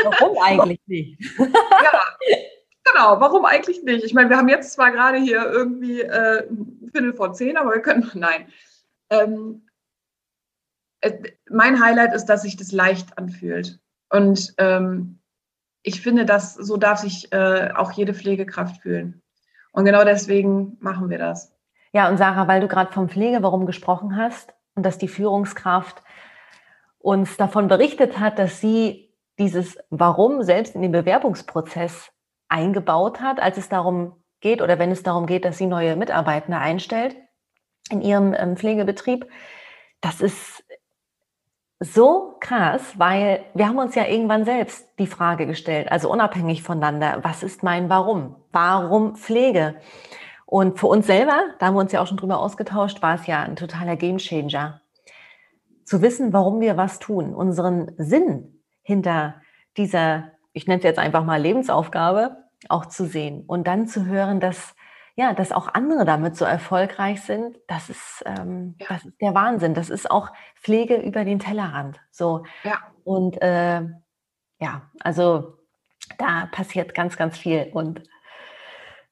Warum 0.03 0.39
eigentlich 0.43 0.81
nicht? 0.87 1.21
ja, 1.39 2.01
Genau, 2.85 3.21
warum 3.21 3.45
eigentlich 3.45 3.83
nicht? 3.83 4.05
Ich 4.05 4.15
meine, 4.15 4.31
wir 4.31 4.37
haben 4.37 4.49
jetzt 4.49 4.73
zwar 4.73 4.91
gerade 4.91 5.19
hier 5.19 5.45
irgendwie 5.45 6.01
äh, 6.01 6.47
Viertel 6.93 7.13
vor 7.13 7.33
zehn, 7.33 7.57
aber 7.57 7.73
wir 7.73 7.83
können, 7.83 8.11
nein. 8.15 8.47
Ähm, 9.11 9.67
äh, 11.01 11.33
mein 11.49 11.83
Highlight 11.83 12.15
ist, 12.15 12.27
dass 12.27 12.43
sich 12.43 12.57
das 12.57 12.73
leicht 12.73 13.19
anfühlt. 13.19 13.79
Und 14.09 14.55
ähm, 14.59 15.19
ich 15.83 16.01
finde, 16.01 16.25
dass 16.25 16.55
so 16.55 16.77
darf 16.77 16.99
sich 16.99 17.33
äh, 17.33 17.71
auch 17.75 17.93
jede 17.93 18.15
Pflegekraft 18.15 18.83
fühlen. 18.83 19.23
Und 19.73 19.85
genau 19.85 20.05
deswegen 20.05 20.77
machen 20.81 21.11
wir 21.11 21.19
das. 21.19 21.53
Ja, 21.93 22.09
und 22.09 22.19
Sarah, 22.19 22.49
weil 22.49 22.61
du 22.61 22.69
gerade 22.69 22.93
vom 22.93 23.09
Pflege 23.09 23.43
warum 23.43 23.67
gesprochen 23.67 24.17
hast 24.17 24.53
und 24.75 24.85
dass 24.85 24.99
die 24.99 25.09
Führungskraft 25.09 26.03
uns 26.99 27.37
davon 27.37 27.69
berichtet 27.69 28.19
hat, 28.19 28.39
dass 28.39 28.61
sie 28.61 29.13
dieses 29.39 29.79
Warum 29.89 30.43
selbst 30.43 30.75
in 30.75 30.83
den 30.83 30.93
Bewerbungsprozess 30.93 32.13
eingebaut 32.51 33.21
hat, 33.21 33.41
als 33.41 33.57
es 33.57 33.69
darum 33.69 34.13
geht 34.41 34.61
oder 34.61 34.79
wenn 34.79 34.91
es 34.91 35.03
darum 35.03 35.27
geht, 35.27 35.45
dass 35.45 35.59
sie 35.59 35.67
neue 35.67 35.97
Mitarbeitende 35.97 36.59
einstellt 36.59 37.17
in 37.91 38.03
ihrem 38.03 38.35
ähm, 38.35 38.57
Pflegebetrieb. 38.57 39.27
Das 40.01 40.21
ist 40.21 40.65
so 41.79 42.37
krass, 42.41 42.99
weil 42.99 43.45
wir 43.55 43.69
haben 43.69 43.79
uns 43.79 43.95
ja 43.95 44.07
irgendwann 44.07 44.45
selbst 44.45 44.87
die 44.99 45.07
Frage 45.07 45.47
gestellt, 45.47 45.91
also 45.91 46.11
unabhängig 46.11 46.63
voneinander, 46.63 47.21
was 47.23 47.43
ist 47.43 47.63
mein 47.63 47.89
Warum? 47.89 48.37
Warum 48.53 49.17
Pflege? 49.17 49.77
Und 50.45 50.79
für 50.79 50.89
uns 50.89 51.07
selber, 51.07 51.45
da 51.59 51.67
haben 51.67 51.75
wir 51.75 51.81
uns 51.81 51.93
ja 51.93 52.03
auch 52.03 52.07
schon 52.07 52.17
drüber 52.17 52.41
ausgetauscht, 52.41 53.01
war 53.03 53.15
es 53.15 53.27
ja 53.27 53.43
ein 53.43 53.57
totaler 53.57 53.97
Gamechanger. 53.97 54.81
Zu 55.85 56.03
wissen, 56.03 56.33
warum 56.33 56.61
wir 56.61 56.77
was 56.77 56.99
tun, 56.99 57.35
unseren 57.35 57.93
Sinn 57.97 58.63
hinter 58.83 59.41
dieser 59.77 60.33
ich 60.53 60.67
nenne 60.67 60.79
es 60.79 60.85
jetzt 60.85 60.99
einfach 60.99 61.25
mal 61.25 61.41
Lebensaufgabe, 61.41 62.40
auch 62.69 62.87
zu 62.87 63.07
sehen 63.07 63.45
und 63.47 63.67
dann 63.67 63.87
zu 63.87 64.07
hören, 64.07 64.41
dass 64.41 64.75
ja, 65.17 65.35
dass 65.35 65.53
auch 65.53 65.75
andere 65.75 66.07
damit 66.07 66.35
so 66.37 66.47
erfolgreich 66.47 67.21
sind, 67.23 67.59
das 67.67 67.91
ist, 67.91 68.23
ähm, 68.25 68.77
ja. 68.81 68.87
das 68.89 69.05
ist 69.05 69.21
der 69.21 69.35
Wahnsinn. 69.35 69.75
Das 69.75 69.91
ist 69.91 70.11
auch 70.11 70.31
Pflege 70.63 70.97
über 70.97 71.27
den 71.27 71.39
Tellerrand. 71.39 72.01
So. 72.11 72.45
Ja. 72.65 72.79
Und 73.05 73.41
äh, 73.43 73.83
ja, 74.61 74.83
also 75.01 75.59
da 76.17 76.49
passiert 76.51 76.95
ganz, 76.95 77.19
ganz 77.19 77.37
viel. 77.37 77.71
Und 77.75 78.03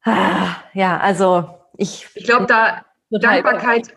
ah, 0.04 0.56
ja, 0.72 0.98
also 0.98 1.58
ich. 1.76 2.08
Ich 2.14 2.24
glaube, 2.24 2.46
da 2.46 2.84
Dankbarkeit, 3.10 3.96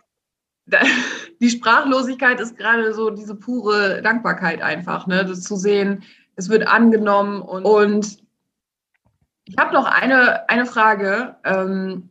da, 0.65 0.79
die 1.39 1.49
Sprachlosigkeit 1.49 2.39
ist 2.39 2.57
gerade 2.57 2.93
so 2.93 3.09
diese 3.09 3.35
pure 3.35 4.01
Dankbarkeit 4.01 4.61
einfach, 4.61 5.07
ne? 5.07 5.25
Das 5.25 5.43
zu 5.43 5.55
sehen, 5.55 6.03
es 6.35 6.49
wird 6.49 6.67
angenommen 6.67 7.41
und, 7.41 7.63
und 7.63 8.20
ich 9.51 9.57
habe 9.57 9.73
noch 9.73 9.85
eine, 9.85 10.47
eine 10.49 10.65
Frage 10.65 11.35
ähm, 11.43 12.09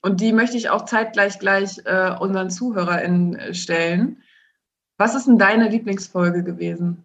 und 0.00 0.22
die 0.22 0.32
möchte 0.32 0.56
ich 0.56 0.70
auch 0.70 0.86
zeitgleich 0.86 1.38
gleich 1.38 1.78
äh, 1.84 2.16
unseren 2.18 2.48
ZuhörerInnen 2.48 3.36
äh, 3.36 3.54
stellen. 3.54 4.22
Was 4.96 5.14
ist 5.14 5.26
denn 5.26 5.36
deine 5.38 5.68
Lieblingsfolge 5.68 6.42
gewesen? 6.42 7.04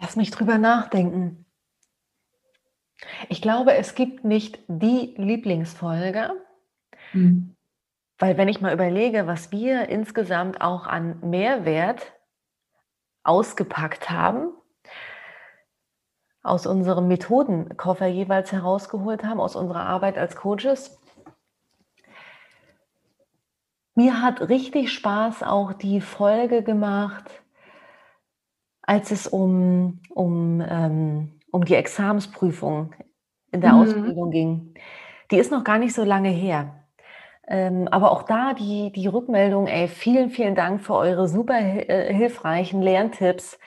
Lass 0.00 0.16
mich 0.16 0.30
drüber 0.30 0.58
nachdenken. 0.58 1.46
Ich 3.30 3.40
glaube, 3.40 3.74
es 3.74 3.94
gibt 3.94 4.22
nicht 4.22 4.58
die 4.68 5.14
Lieblingsfolge. 5.16 6.32
Hm. 7.12 7.56
Weil 8.18 8.36
wenn 8.36 8.48
ich 8.48 8.60
mal 8.60 8.74
überlege, 8.74 9.26
was 9.26 9.50
wir 9.50 9.88
insgesamt 9.88 10.60
auch 10.60 10.86
an 10.86 11.20
Mehrwert 11.20 12.12
ausgepackt 13.22 14.10
haben, 14.10 14.57
aus 16.42 16.66
unserem 16.66 17.08
Methodenkoffer 17.08 18.06
jeweils 18.06 18.52
herausgeholt 18.52 19.24
haben, 19.24 19.40
aus 19.40 19.56
unserer 19.56 19.86
Arbeit 19.86 20.18
als 20.18 20.36
Coaches. 20.36 20.98
Mir 23.94 24.22
hat 24.22 24.48
richtig 24.48 24.92
Spaß 24.92 25.42
auch 25.42 25.72
die 25.72 26.00
Folge 26.00 26.62
gemacht, 26.62 27.42
als 28.82 29.10
es 29.10 29.26
um, 29.26 30.00
um, 30.14 30.62
ähm, 30.66 31.40
um 31.50 31.64
die 31.64 31.74
Examensprüfung 31.74 32.94
in 33.50 33.60
der 33.60 33.72
mhm. 33.72 33.80
Ausbildung 33.80 34.30
ging. 34.30 34.74
Die 35.30 35.36
ist 35.38 35.50
noch 35.50 35.64
gar 35.64 35.78
nicht 35.78 35.94
so 35.94 36.04
lange 36.04 36.30
her. 36.30 36.74
Ähm, 37.46 37.88
aber 37.88 38.12
auch 38.12 38.22
da 38.22 38.52
die, 38.52 38.92
die 38.92 39.06
Rückmeldung, 39.06 39.66
ey, 39.66 39.88
vielen, 39.88 40.30
vielen 40.30 40.54
Dank 40.54 40.82
für 40.82 40.94
eure 40.94 41.28
super 41.28 41.58
äh, 41.58 42.12
hilfreichen 42.14 42.82
Lerntipps. 42.82 43.58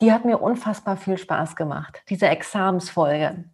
Die 0.00 0.12
hat 0.12 0.24
mir 0.24 0.38
unfassbar 0.38 0.96
viel 0.96 1.18
Spaß 1.18 1.56
gemacht, 1.56 2.02
diese 2.08 2.28
Examensfolge. 2.28 3.44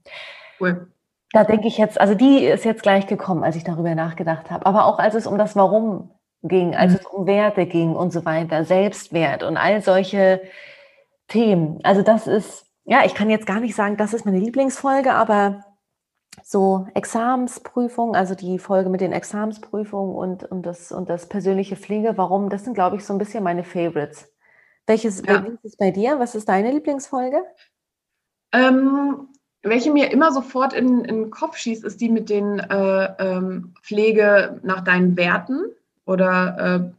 Cool. 0.61 0.89
Da 1.33 1.43
denke 1.45 1.67
ich 1.67 1.79
jetzt, 1.79 2.01
also 2.01 2.15
die 2.15 2.45
ist 2.45 2.65
jetzt 2.65 2.83
gleich 2.83 3.07
gekommen, 3.07 3.43
als 3.43 3.57
ich 3.57 3.65
darüber 3.65 3.95
nachgedacht 3.95 4.51
habe. 4.51 4.67
Aber 4.67 4.87
auch 4.87 4.99
als 4.99 5.15
es 5.15 5.27
um 5.27 5.37
das 5.37 5.57
Warum 5.57 6.11
ging, 6.43 6.77
als 6.77 6.93
mhm. 6.93 6.99
es 7.01 7.07
um 7.07 7.27
Werte 7.27 7.67
ging 7.67 7.97
und 7.97 8.13
so 8.13 8.25
weiter, 8.25 8.65
Selbstwert 8.65 9.43
und 9.43 9.57
all 9.57 9.83
solche 9.83 10.43
Themen. 11.27 11.81
Also 11.83 12.03
das 12.03 12.27
ist, 12.27 12.67
ja, 12.85 13.05
ich 13.05 13.15
kann 13.15 13.31
jetzt 13.31 13.47
gar 13.47 13.61
nicht 13.61 13.75
sagen, 13.75 13.97
das 13.97 14.15
ist 14.15 14.27
meine 14.27 14.39
Lieblingsfolge, 14.39 15.13
aber 15.13 15.65
so 16.43 16.87
Examensprüfung, 16.95 18.15
also 18.15 18.35
die 18.35 18.59
Folge 18.59 18.91
mit 18.91 19.01
den 19.01 19.13
Examensprüfungen 19.13 20.15
und, 20.15 20.45
und, 20.45 20.65
das, 20.67 20.93
und 20.93 21.09
das 21.09 21.29
persönliche 21.29 21.77
Pflege, 21.77 22.17
warum, 22.17 22.51
das 22.51 22.65
sind, 22.65 22.75
glaube 22.75 22.97
ich, 22.97 23.05
so 23.05 23.13
ein 23.13 23.19
bisschen 23.19 23.43
meine 23.43 23.65
Favorites. 23.65 24.34
Welches, 24.87 25.23
ja. 25.27 25.43
welches 25.43 25.65
ist 25.65 25.79
bei 25.79 25.91
dir? 25.91 26.19
Was 26.19 26.35
ist 26.35 26.49
deine 26.49 26.71
Lieblingsfolge? 26.73 27.43
Ähm, 28.53 29.29
welche 29.63 29.91
mir 29.91 30.13
immer 30.13 30.33
sofort 30.33 30.73
in, 30.73 31.05
in 31.05 31.23
den 31.23 31.31
Kopf 31.31 31.57
schießt, 31.57 31.85
ist 31.85 32.01
die 32.01 32.11
mit 32.11 32.29
den 32.29 32.59
äh, 32.59 33.15
ähm, 33.19 33.75
Pflege 33.83 34.61
nach 34.63 34.83
deinen 34.83 35.17
Werten 35.17 35.65
oder 36.05 36.59
äh, 36.59 36.91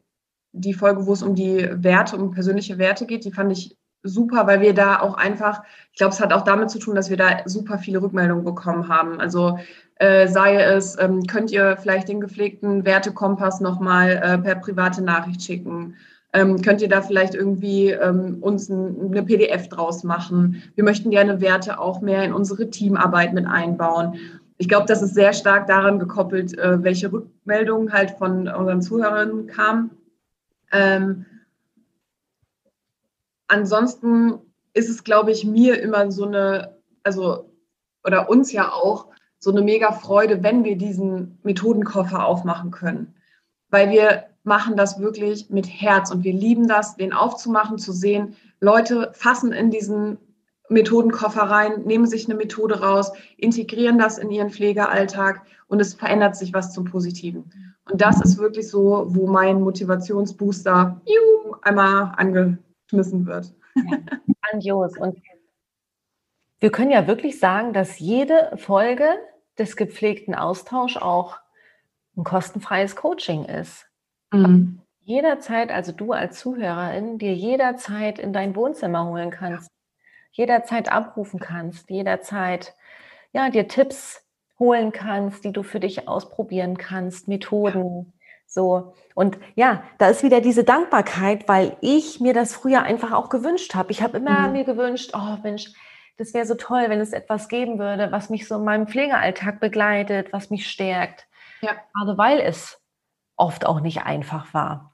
die 0.52 0.74
Folge, 0.74 1.06
wo 1.06 1.14
es 1.14 1.22
um 1.22 1.36
die 1.36 1.70
Werte, 1.72 2.18
um 2.18 2.32
persönliche 2.32 2.78
Werte 2.78 3.06
geht. 3.06 3.26
Die 3.26 3.32
fand 3.32 3.52
ich 3.52 3.78
super, 4.04 4.48
weil 4.48 4.62
wir 4.62 4.74
da 4.74 5.00
auch 5.00 5.16
einfach, 5.16 5.64
ich 5.92 5.98
glaube, 5.98 6.14
es 6.14 6.20
hat 6.20 6.34
auch 6.34 6.44
damit 6.44 6.70
zu 6.70 6.80
tun, 6.80 6.96
dass 6.96 7.10
wir 7.10 7.18
da 7.18 7.40
super 7.46 7.78
viele 7.78 8.02
Rückmeldungen 8.02 8.46
bekommen 8.46 8.88
haben. 8.88 9.20
Also 9.20 9.60
äh, 9.96 10.28
sei 10.28 10.56
es, 10.56 10.98
ähm, 11.00 11.26
könnt 11.28 11.52
ihr 11.52 11.78
vielleicht 11.78 12.08
den 12.08 12.22
gepflegten 12.22 12.86
Wertekompass 12.86 13.62
nochmal 13.62 14.12
äh, 14.12 14.38
per 14.38 14.56
private 14.56 15.04
Nachricht 15.04 15.44
schicken. 15.44 15.96
Ähm, 16.36 16.62
könnt 16.62 16.82
ihr 16.82 16.90
da 16.90 17.02
vielleicht 17.02 17.34
irgendwie 17.34 17.92
ähm, 17.92 18.40
uns 18.42 18.68
ein, 18.68 19.10
eine 19.10 19.24
PDF 19.24 19.70
draus 19.70 20.04
machen? 20.04 20.62
Wir 20.76 20.84
möchten 20.84 21.10
gerne 21.10 21.40
Werte 21.40 21.80
auch 21.80 22.02
mehr 22.02 22.26
in 22.26 22.34
unsere 22.34 22.70
Teamarbeit 22.70 23.34
mit 23.34 23.48
einbauen. 23.48 24.20
Ich 24.58 24.68
glaube, 24.68 24.86
das 24.86 25.02
ist 25.02 25.14
sehr 25.14 25.32
stark 25.32 25.66
daran 25.68 25.98
gekoppelt, 25.98 26.58
äh, 26.58 26.84
welche 26.84 27.10
Rückmeldungen 27.10 27.94
halt 27.94 28.12
von 28.12 28.50
unseren 28.50 28.82
Zuhörern 28.82 29.48
kamen. 29.48 29.92
Ähm, 30.74 31.26
ansonsten 33.48 34.34
ist 34.74 34.90
es, 34.90 35.06
glaube 35.06 35.32
ich, 35.32 35.46
mir 35.46 35.82
immer 35.82 36.12
so 36.12 36.26
eine, 36.26 36.76
also, 37.04 37.50
oder 38.04 38.30
uns 38.30 38.52
ja 38.52 38.74
auch, 38.74 39.08
so 39.40 39.52
eine 39.52 39.62
mega 39.62 39.94
Freude, 39.94 40.44
wenn 40.44 40.66
wir 40.66 40.78
diesen 40.78 41.40
Methodenkoffer 41.44 42.26
aufmachen 42.26 42.72
können. 42.72 43.16
Weil 43.70 43.90
wir 43.90 44.26
machen 44.46 44.76
das 44.78 45.00
wirklich 45.00 45.50
mit 45.50 45.68
Herz 45.68 46.12
und 46.12 46.24
wir 46.24 46.34
lieben 46.34 46.68
das, 46.68 46.96
den 46.96 47.14
aufzumachen, 47.14 47.78
zu 47.78 47.92
sehen, 47.92 48.36
Leute 48.60 49.12
fassen 49.14 49.52
in 49.52 49.72
diesen 49.72 50.18
Methodenkoffer 50.70 51.44
rein, 51.44 51.84
nehmen 51.84 52.08
sich 52.08 52.26
eine 52.26 52.36
Methode 52.36 52.82
raus, 52.82 53.12
integrieren 53.38 54.00
das 54.00 54.18
in 54.18 54.32
ihren 54.32 54.50
Pflegealltag 54.50 55.42
und 55.68 55.80
es 55.80 55.94
verändert 55.94 56.36
sich 56.36 56.54
was 56.54 56.74
zum 56.74 56.86
Positiven. 56.86 57.52
Und 57.90 58.02
das 58.02 58.22
ist 58.22 58.38
wirklich 58.40 58.70
so, 58.70 59.06
wo 59.10 59.28
mein 59.28 59.62
Motivationsbooster 59.62 61.02
juhu, 61.06 61.56
einmal 61.62 62.14
angeschmissen 62.18 63.26
wird. 63.26 63.54
Ja, 63.76 63.98
grandios. 64.50 64.98
Und 64.98 65.22
wir 66.60 66.72
können 66.72 66.92
ja 66.92 67.08
wirklich 67.08 67.40
sagen, 67.40 67.74
dass 67.74 68.00
jede 68.00 68.54
Folge 68.58 69.08
des 69.58 69.76
gepflegten 69.76 70.34
Austauschs 70.34 70.98
auch 70.98 71.38
ein 72.18 72.24
kostenfreies 72.24 72.96
Coaching 72.96 73.46
ist. 73.46 73.85
Mhm. 74.38 74.82
Jederzeit, 75.02 75.72
also 75.72 75.92
du 75.92 76.14
als 76.14 76.40
Zuhörerin, 76.40 77.20
dir 77.20 77.34
jederzeit 77.34 78.18
in 78.18 78.34
dein 78.34 78.56
Wohnzimmer 78.56 79.06
holen 79.06 79.30
kannst, 79.30 79.70
jederzeit 80.32 80.92
abrufen 80.92 81.40
kannst, 81.40 81.90
jederzeit 81.90 82.74
ja, 83.32 83.50
dir 83.50 83.68
Tipps 83.68 84.24
holen 84.58 84.92
kannst, 84.92 85.44
die 85.44 85.52
du 85.52 85.62
für 85.62 85.80
dich 85.80 86.08
ausprobieren 86.08 86.78
kannst, 86.78 87.28
Methoden. 87.28 88.14
So. 88.48 88.94
Und 89.14 89.38
ja, 89.56 89.84
da 89.98 90.08
ist 90.08 90.24
wieder 90.24 90.42
diese 90.42 90.64
Dankbarkeit, 90.64 91.48
weil 91.48 91.76
ich 91.82 92.20
mir 92.20 92.34
das 92.34 92.54
früher 92.54 92.84
einfach 92.84 93.12
auch 93.12 93.30
gewünscht 93.30 93.76
habe. 93.76 93.92
Ich 93.92 94.02
habe 94.02 94.18
immer 94.18 94.48
mhm. 94.48 94.54
mir 94.54 94.64
gewünscht, 94.64 95.12
oh 95.14 95.38
Mensch, 95.44 95.74
das 96.18 96.34
wäre 96.34 96.46
so 96.46 96.56
toll, 96.56 96.86
wenn 96.88 97.02
es 97.02 97.12
etwas 97.12 97.50
geben 97.50 97.78
würde, 97.78 98.12
was 98.12 98.30
mich 98.30 98.48
so 98.48 98.56
in 98.56 98.64
meinem 98.64 98.88
Pflegealltag 98.88 99.60
begleitet, 99.60 100.32
was 100.32 100.50
mich 100.50 100.70
stärkt. 100.70 101.28
Ja. 101.62 101.72
Gerade 101.94 102.18
weil 102.18 102.40
es 102.40 102.82
oft 103.38 103.66
auch 103.66 103.80
nicht 103.80 104.04
einfach 104.04 104.54
war. 104.54 104.94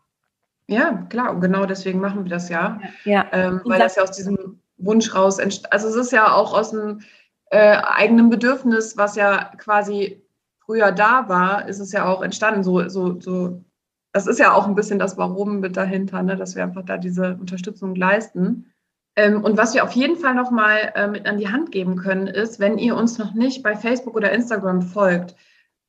Ja, 0.68 1.06
klar. 1.10 1.32
Und 1.32 1.42
genau 1.42 1.66
deswegen 1.66 2.00
machen 2.00 2.24
wir 2.24 2.30
das 2.30 2.50
ja. 2.50 2.80
ja. 3.04 3.26
Ähm, 3.32 3.62
weil 3.66 3.80
das 3.80 3.96
ja 3.96 4.04
aus 4.04 4.12
diesem 4.12 4.62
Wunsch 4.78 5.14
raus 5.14 5.40
entsteht. 5.40 5.72
Also 5.72 5.88
es 5.90 5.96
ist 5.96 6.12
ja 6.12 6.34
auch 6.34 6.54
aus 6.54 6.74
einem 6.74 7.02
äh, 7.52 7.78
eigenen 7.84 8.30
Bedürfnis, 8.30 8.98
was 8.98 9.16
ja 9.16 9.52
quasi 9.58 10.24
früher 10.66 10.92
da 10.92 11.28
war, 11.28 11.68
ist 11.68 11.80
es 11.80 11.92
ja 11.92 12.06
auch 12.06 12.22
entstanden. 12.22 12.64
So, 12.64 12.88
so, 12.88 13.20
so, 13.20 13.62
das 14.14 14.28
ist 14.28 14.40
ja 14.40 14.54
auch 14.54 14.68
ein 14.68 14.76
bisschen 14.76 15.00
das 15.00 15.18
Warum 15.18 15.60
mit 15.60 15.76
dahinter, 15.76 16.24
ne? 16.24 16.38
dass 16.38 16.56
wir 16.56 16.64
einfach 16.64 16.86
da 16.86 16.98
diese 16.98 17.38
Unterstützung 17.40 17.96
leisten. 17.96 18.72
Ähm, 19.18 19.44
und 19.44 19.58
was 19.58 19.74
wir 19.74 19.84
auf 19.84 19.92
jeden 19.92 20.16
Fall 20.16 20.36
nochmal 20.36 20.94
äh, 20.96 21.08
mit 21.08 21.28
an 21.28 21.38
die 21.38 21.50
Hand 21.50 21.72
geben 21.72 21.98
können, 21.98 22.28
ist, 22.28 22.60
wenn 22.62 22.78
ihr 22.78 22.96
uns 22.96 23.18
noch 23.18 23.34
nicht 23.34 23.62
bei 23.64 23.76
Facebook 23.76 24.16
oder 24.16 24.32
Instagram 24.32 24.82
folgt, 24.82 25.36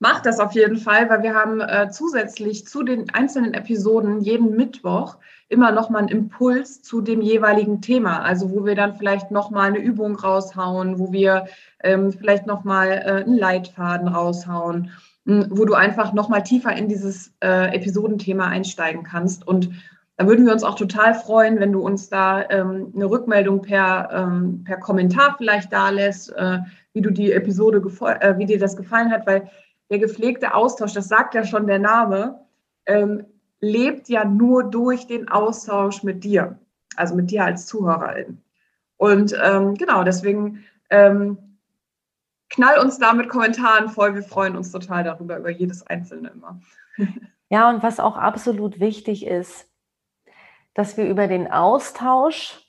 macht 0.03 0.27
das 0.27 0.41
auf 0.41 0.53
jeden 0.53 0.79
Fall, 0.79 1.09
weil 1.09 1.23
wir 1.23 1.33
haben 1.33 1.61
äh, 1.61 1.89
zusätzlich 1.89 2.67
zu 2.67 2.83
den 2.83 3.09
einzelnen 3.15 3.55
Episoden 3.55 4.21
jeden 4.21 4.57
Mittwoch 4.57 5.17
immer 5.49 5.71
nochmal 5.71 6.01
einen 6.01 6.09
Impuls 6.09 6.83
zu 6.83 7.03
dem 7.03 7.21
jeweiligen 7.21 7.81
Thema. 7.81 8.21
Also 8.23 8.51
wo 8.51 8.67
wir 8.67 8.75
dann 8.75 8.97
vielleicht 8.97 9.31
nochmal 9.31 9.69
eine 9.69 9.79
Übung 9.79 10.17
raushauen, 10.17 10.99
wo 10.99 11.13
wir 11.13 11.47
ähm, 11.85 12.11
vielleicht 12.11 12.49
nochmal 12.49 12.89
äh, 12.89 13.23
einen 13.23 13.39
Leitfaden 13.39 14.09
raushauen, 14.09 14.91
mh, 15.25 15.47
wo 15.51 15.65
du 15.67 15.75
einfach 15.75 16.13
nochmal 16.13 16.43
tiefer 16.43 16.75
in 16.75 16.89
dieses 16.89 17.33
äh, 17.41 17.73
Episodenthema 17.73 18.49
einsteigen 18.49 19.05
kannst. 19.05 19.47
Und 19.47 19.71
da 20.17 20.27
würden 20.27 20.47
wir 20.47 20.53
uns 20.53 20.65
auch 20.65 20.75
total 20.75 21.15
freuen, 21.15 21.61
wenn 21.61 21.71
du 21.71 21.81
uns 21.81 22.09
da 22.09 22.43
ähm, 22.51 22.93
eine 22.93 23.05
Rückmeldung 23.05 23.63
per, 23.63 24.09
ähm, 24.13 24.65
per 24.65 24.79
Kommentar 24.79 25.37
vielleicht 25.39 25.73
da 25.73 25.91
lässt, 25.91 26.33
äh, 26.33 26.59
wie 26.93 27.03
du 27.03 27.11
die 27.11 27.31
Episode, 27.31 27.81
äh, 28.19 28.37
wie 28.37 28.47
dir 28.47 28.59
das 28.59 28.77
gefallen 28.77 29.13
hat, 29.13 29.29
weil 29.29 29.49
der 29.93 29.99
gepflegte 29.99 30.55
Austausch, 30.55 30.95
das 30.95 31.09
sagt 31.09 31.35
ja 31.35 31.45
schon 31.45 31.67
der 31.67 31.79
Name, 31.79 32.41
ähm, 32.87 33.27
lebt 33.61 34.09
ja 34.09 34.25
nur 34.25 34.65
durch 34.65 35.07
den 35.07 35.29
Austausch 35.29 36.03
mit 36.03 36.25
dir, 36.25 36.59
also 36.97 37.15
mit 37.15 37.31
dir 37.31 37.45
als 37.45 37.67
Zuhörerin. 37.67 38.41
Und 38.97 39.37
ähm, 39.45 39.75
genau, 39.75 40.03
deswegen 40.03 40.65
ähm, 40.89 41.37
knall 42.49 42.79
uns 42.79 42.99
da 42.99 43.13
mit 43.13 43.29
Kommentaren 43.29 43.91
voll. 43.91 44.15
Wir 44.15 44.23
freuen 44.23 44.57
uns 44.57 44.73
total 44.73 45.05
darüber, 45.05 45.37
über 45.37 45.51
jedes 45.51 45.87
einzelne 45.87 46.31
immer. 46.31 46.61
Ja, 47.49 47.69
und 47.69 47.83
was 47.83 48.01
auch 48.01 48.17
absolut 48.17 48.81
wichtig 48.81 49.27
ist, 49.27 49.69
dass 50.73 50.97
wir 50.97 51.07
über 51.07 51.27
den 51.27 51.53
Austausch 51.53 52.62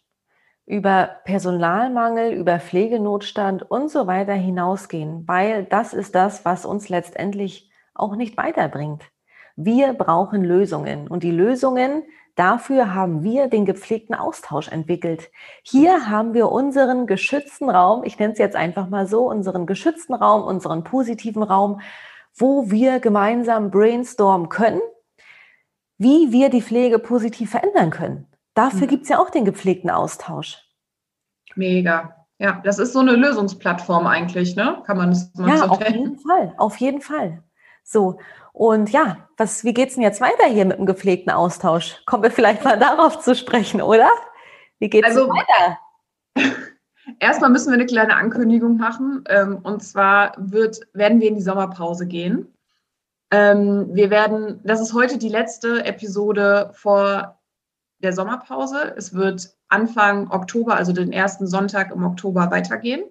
über 0.66 1.18
Personalmangel, 1.26 2.32
über 2.32 2.60
Pflegenotstand 2.60 3.70
und 3.70 3.90
so 3.92 4.08
weiter 4.08 4.34
hinausgehen, 4.34 5.28
weil 5.28 5.66
das 5.66 5.94
ist 5.94 6.16
das, 6.16 6.46
was 6.46 6.66
uns 6.66 6.90
letztendlich 6.90 7.70
auch 7.94 8.16
nicht 8.16 8.38
weiterbringt. 8.38 9.04
Wir 9.56 9.94
brauchen 9.94 10.44
Lösungen 10.44 11.08
und 11.08 11.24
die 11.24 11.32
Lösungen 11.32 12.04
dafür 12.36 12.96
haben 12.96 13.24
wir 13.24 13.48
den 13.48 13.66
gepflegten 13.66 14.16
Austausch 14.16 14.68
entwickelt. 14.70 15.30
Hier 15.62 16.10
haben 16.10 16.34
wir 16.34 16.52
unseren 16.52 17.06
geschützten 17.06 17.70
Raum, 17.70 18.04
ich 18.04 18.18
nenne 18.18 18.34
es 18.34 18.40
jetzt 18.40 18.56
einfach 18.56 18.90
mal 18.90 19.06
so, 19.06 19.30
unseren 19.30 19.68
geschützten 19.68 20.14
Raum, 20.14 20.44
unseren 20.44 20.84
positiven 20.84 21.44
Raum, 21.44 21.82
wo 22.36 22.72
wir 22.72 23.00
gemeinsam 23.00 23.70
brainstormen 23.70 24.50
können, 24.50 24.82
wie 25.98 26.32
wir 26.32 26.50
die 26.50 26.64
Pflege 26.64 26.98
positiv 26.98 27.52
verändern 27.52 27.92
können. 27.92 28.33
Dafür 28.54 28.88
mhm. 28.88 28.90
gibt 28.90 29.04
es 29.04 29.10
ja 29.10 29.20
auch 29.20 29.30
den 29.30 29.46
gepflegten 29.46 29.90
Austausch. 29.90 30.60
Mega. 31.56 32.16
Ja, 32.40 32.62
das 32.64 32.80
ist 32.80 32.94
so 32.94 33.00
eine 33.00 33.16
Lösungsplattform 33.16 34.08
eigentlich, 34.08 34.56
ne? 34.56 34.82
Kann 34.86 34.98
man 34.98 35.12
das 35.12 35.34
mal 35.36 35.50
ja, 35.50 35.58
so 35.58 35.66
auf 35.66 35.88
jeden 35.88 36.20
Fall, 36.20 36.54
auf 36.58 36.78
jeden 36.78 37.02
Fall. 37.02 37.44
So, 37.84 38.20
und 38.54 38.92
ja, 38.92 39.18
was, 39.38 39.64
wie 39.64 39.74
geht 39.74 39.90
es 39.90 39.96
denn 39.96 40.04
jetzt 40.04 40.22
weiter 40.22 40.46
hier 40.48 40.66
mit 40.66 40.78
dem 40.78 40.86
gepflegten 40.86 41.32
Austausch? 41.32 42.02
Kommen 42.06 42.24
wir 42.24 42.32
vielleicht 42.32 42.64
mal 42.64 42.78
darauf 42.78 43.20
zu 43.20 43.36
sprechen, 43.36 43.82
oder? 43.82 44.10
Wie 44.80 44.90
geht 44.90 45.06
es 45.06 45.18
also, 45.18 45.30
weiter? 45.30 45.80
Erstmal 47.20 47.50
müssen 47.50 47.70
wir 47.70 47.76
eine 47.76 47.86
kleine 47.86 48.16
Ankündigung 48.16 48.78
machen. 48.78 49.24
Ähm, 49.28 49.60
und 49.64 49.82
zwar 49.84 50.34
wird, 50.38 50.80
werden 50.94 51.20
wir 51.20 51.28
in 51.28 51.36
die 51.36 51.42
Sommerpause 51.42 52.08
gehen. 52.08 52.54
Ähm, 53.32 53.90
wir 53.94 54.12
werden, 54.12 54.62
das 54.64 54.80
ist 54.80 54.94
heute 54.94 55.18
die 55.18 55.30
letzte 55.30 55.84
Episode 55.84 56.72
vor 56.74 57.40
der 58.04 58.14
Sommerpause. 58.14 58.94
Es 58.96 59.14
wird 59.14 59.56
Anfang 59.70 60.30
Oktober, 60.30 60.76
also 60.76 60.94
den 60.94 61.12
ersten 61.12 61.48
Sonntag 61.48 61.92
im 61.92 62.04
Oktober 62.04 62.52
weitergehen. 62.52 63.04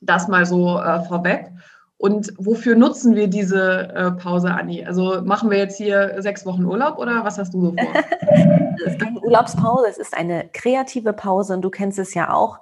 Das 0.00 0.28
mal 0.28 0.46
so 0.46 0.78
äh, 0.78 1.02
vorweg. 1.04 1.50
Und 1.96 2.32
wofür 2.36 2.74
nutzen 2.74 3.14
wir 3.14 3.28
diese 3.28 3.88
äh, 3.94 4.10
Pause, 4.10 4.50
Anni? 4.50 4.84
Also 4.84 5.22
machen 5.22 5.50
wir 5.50 5.58
jetzt 5.58 5.76
hier 5.76 6.20
sechs 6.20 6.44
Wochen 6.44 6.64
Urlaub 6.64 6.98
oder 6.98 7.24
was 7.24 7.38
hast 7.38 7.54
du 7.54 7.60
so 7.60 7.70
vor? 7.70 7.94
es 8.84 8.94
ist 8.94 9.00
keine 9.00 9.20
Urlaubspause, 9.20 9.86
es 9.88 9.98
ist 9.98 10.16
eine 10.16 10.48
kreative 10.52 11.12
Pause 11.12 11.54
und 11.54 11.62
du 11.62 11.70
kennst 11.70 12.00
es 12.00 12.12
ja 12.14 12.32
auch. 12.32 12.58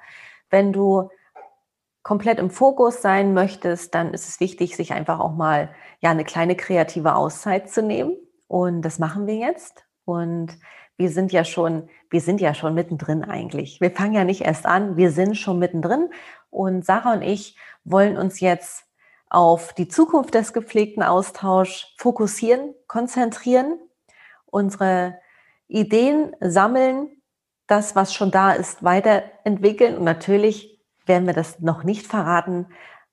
Wenn 0.51 0.75
du 0.75 1.09
komplett 2.03 2.39
im 2.39 2.51
Fokus 2.51 3.01
sein 3.01 3.33
möchtest, 3.33 3.95
dann 3.95 4.13
ist 4.13 4.29
es 4.29 4.41
wichtig, 4.41 4.77
sich 4.77 4.93
einfach 4.93 5.21
auch 5.21 5.35
mal 5.35 5.71
ja 6.01 6.11
eine 6.11 6.25
kleine 6.25 6.55
kreative 6.55 7.15
Auszeit 7.15 7.71
zu 7.71 7.83
nehmen. 7.83 8.17
Und 8.47 8.83
das 8.83 8.99
machen 8.99 9.27
wir 9.27 9.37
jetzt. 9.37 9.85
Und 10.05 10.59
wir 11.01 11.09
sind 11.09 11.33
ja 11.33 11.47
schon, 11.47 11.89
wir 12.11 12.21
sind 12.21 12.43
ja 12.43 12.53
schon 12.53 12.75
mittendrin 12.75 13.25
eigentlich. 13.25 13.81
Wir 13.81 13.91
fangen 13.91 14.13
ja 14.13 14.23
nicht 14.23 14.43
erst 14.43 14.67
an, 14.67 14.99
wir 14.99 15.11
sind 15.13 15.35
schon 15.35 15.59
mittendrin. 15.59 16.11
Und 16.51 16.85
Sarah 16.85 17.15
und 17.15 17.23
ich 17.23 17.57
wollen 17.85 18.19
uns 18.19 18.41
jetzt 18.41 18.85
auf 19.31 19.73
die 19.73 19.89
Zukunft 19.89 20.35
des 20.35 20.53
gepflegten 20.53 21.03
Austauschs 21.03 21.95
fokussieren, 21.97 22.75
konzentrieren, 22.87 23.79
unsere 24.45 25.17
Ideen 25.69 26.37
sammeln, 26.39 27.09
das, 27.67 27.97
was 27.97 28.13
schon 28.13 28.31
da 28.31 28.53
ist, 28.53 28.85
weiterentwickeln. 28.85 29.97
Und 29.97 30.05
natürlich 30.05 30.83
werden 31.07 31.27
wir 31.27 31.33
das 31.33 31.61
noch 31.61 31.83
nicht 31.83 32.07
verraten, 32.07 32.67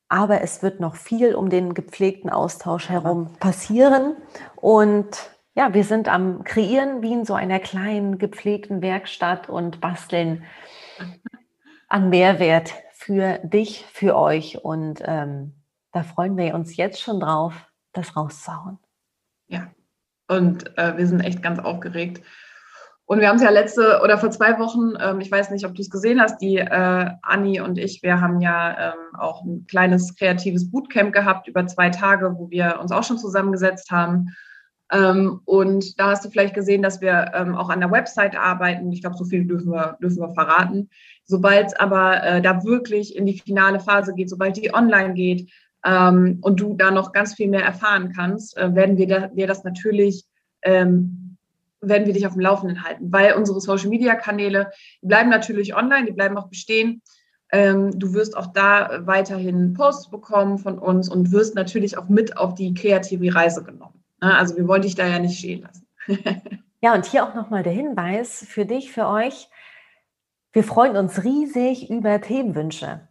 aber 0.10 0.41
es 0.41 0.62
wird 0.62 0.82
noch 0.82 0.97
viel 0.97 1.36
um 1.36 1.50
den 1.50 1.73
gepflegten 1.73 2.30
Austausch 2.30 2.89
herum 2.89 3.32
passieren. 3.39 4.17
Und 4.58 5.37
ja, 5.58 5.74
wir 5.74 5.84
sind 5.84 6.08
am 6.08 6.43
Kreieren 6.43 7.02
wie 7.02 7.12
in 7.12 7.26
so 7.26 7.34
einer 7.34 7.60
kleinen 7.60 8.20
gepflegten 8.20 8.84
Werkstatt 8.84 9.50
und 9.50 9.82
basteln 9.82 10.43
an 11.88 12.10
Mehrwert 12.10 12.76
für 12.93 13.39
dich, 13.39 13.84
für 13.91 14.15
euch. 14.15 14.63
Und 14.63 15.02
ähm, 15.04 15.56
da 15.91 16.04
freuen 16.04 16.38
wir 16.38 16.54
uns 16.54 16.78
jetzt 16.78 17.02
schon 17.02 17.20
drauf, 17.20 17.56
das 17.91 18.15
rauszuhauen. 18.15 18.78
Ja, 19.48 19.72
und 20.28 20.78
äh, 20.78 20.96
wir 20.96 21.08
sind 21.08 21.22
echt 21.22 21.41
ganz 21.41 21.58
aufgeregt. 21.58 22.24
Und 23.06 23.20
wir 23.20 23.28
haben 23.28 23.38
es 23.38 23.41
ja 23.41 23.50
letzte 23.50 24.02
oder 24.04 24.20
vor 24.20 24.30
zwei 24.30 24.60
Wochen, 24.60 24.93
ähm, 25.00 25.22
ich 25.22 25.32
weiß 25.32 25.50
nicht, 25.50 25.65
ob 25.65 25.74
du 25.74 25.82
es 25.82 25.89
gesehen 25.89 26.22
hast, 26.22 26.38
die 26.38 26.58
äh, 26.58 27.10
Anni 27.24 27.62
und 27.62 27.80
ich, 27.80 28.04
wir 28.04 28.22
haben 28.22 28.41
ja 28.41 28.91
ähm, 28.91 29.15
auch 29.17 29.43
ein 29.43 29.65
kleines 29.65 30.15
kreatives 30.15 30.70
Bootcamp 30.70 31.13
gehabt 31.13 31.48
über 31.48 31.65
zwei 31.65 31.89
Tage, 31.89 32.36
wo 32.38 32.52
wir 32.52 32.80
uns 32.80 32.91
auch 32.91 33.04
schon 33.04 33.17
zusammengesetzt 33.17 33.89
haben. 33.89 34.36
Ähm, 34.91 35.41
und 35.45 36.00
da 36.00 36.12
hast 36.12 36.23
du 36.23 36.30
vielleicht 36.30 36.54
gesehen, 36.54 36.82
dass 36.82 37.02
wir 37.02 37.32
ähm, 37.34 37.56
auch 37.56 37.69
an 37.69 37.82
der 37.82 37.91
Website 37.91 38.38
arbeiten. 38.38 38.91
Ich 38.91 39.02
glaube, 39.02 39.17
so 39.17 39.26
viel 39.26 39.45
dürfen 39.45 39.71
wir, 39.71 39.97
dürfen 40.02 40.21
wir 40.21 40.34
verraten. 40.34 40.89
Sobald 41.26 41.67
es 41.67 41.73
aber 41.73 42.23
äh, 42.23 42.41
da 42.41 42.63
wirklich 42.63 43.15
in 43.15 43.26
die 43.26 43.38
finale 43.38 43.80
Phase 43.80 44.13
geht, 44.13 44.30
sobald 44.30 44.56
die 44.56 44.73
online 44.73 45.13
geht 45.13 45.50
ähm, 45.86 46.39
und 46.41 46.60
du 46.60 46.73
da 46.76 46.91
noch 46.91 47.12
ganz 47.12 47.34
viel 47.34 47.50
mehr 47.50 47.65
erfahren 47.65 48.13
kannst, 48.15 48.58
äh, 48.58 48.73
werden 48.73 48.97
wir 48.97 49.08
da, 49.08 49.28
dir 49.28 49.47
das 49.47 49.63
natürlich 49.63 50.26
werden 50.63 51.28
wir 51.82 52.13
dich 52.13 52.26
auf 52.28 52.34
dem 52.34 52.41
Laufenden 52.41 52.84
halten, 52.84 53.13
weil 53.13 53.36
unsere 53.36 53.62
Social-Media-Kanäle 53.62 54.71
bleiben 55.02 55.30
natürlich 55.30 55.76
online, 55.76 56.08
die 56.08 56.12
bleiben 56.12 56.36
auch 56.38 56.50
bestehen. 56.50 57.02
Du 57.52 58.13
wirst 58.13 58.36
auch 58.36 58.47
da 58.47 59.06
weiterhin 59.06 59.73
Posts 59.76 60.10
bekommen 60.10 60.58
von 60.58 60.78
uns 60.78 61.08
und 61.08 61.32
wirst 61.32 61.56
natürlich 61.56 61.97
auch 61.97 62.10
mit 62.10 62.36
auf 62.36 62.56
die 62.56 62.73
kreative 62.73 63.34
Reise 63.34 63.63
genommen. 63.63 63.97
Ne? 64.21 64.36
Also 64.36 64.56
wir 64.58 64.67
wollen 64.67 64.82
dich 64.82 64.95
da 64.95 65.08
ja 65.08 65.19
nicht 65.19 65.39
stehen 65.39 65.62
lassen. 65.62 65.88
ja, 66.82 66.93
und 66.93 67.06
hier 67.06 67.25
auch 67.25 67.36
nochmal 67.36 67.63
der 67.63 67.73
Hinweis 67.73 68.45
für 68.47 68.65
dich, 68.65 68.91
für 68.91 69.08
euch. 69.08 69.49
Wir 70.53 70.63
freuen 70.63 70.97
uns 70.97 71.23
riesig 71.23 71.89
über 71.89 72.19
Themenwünsche. 72.21 73.08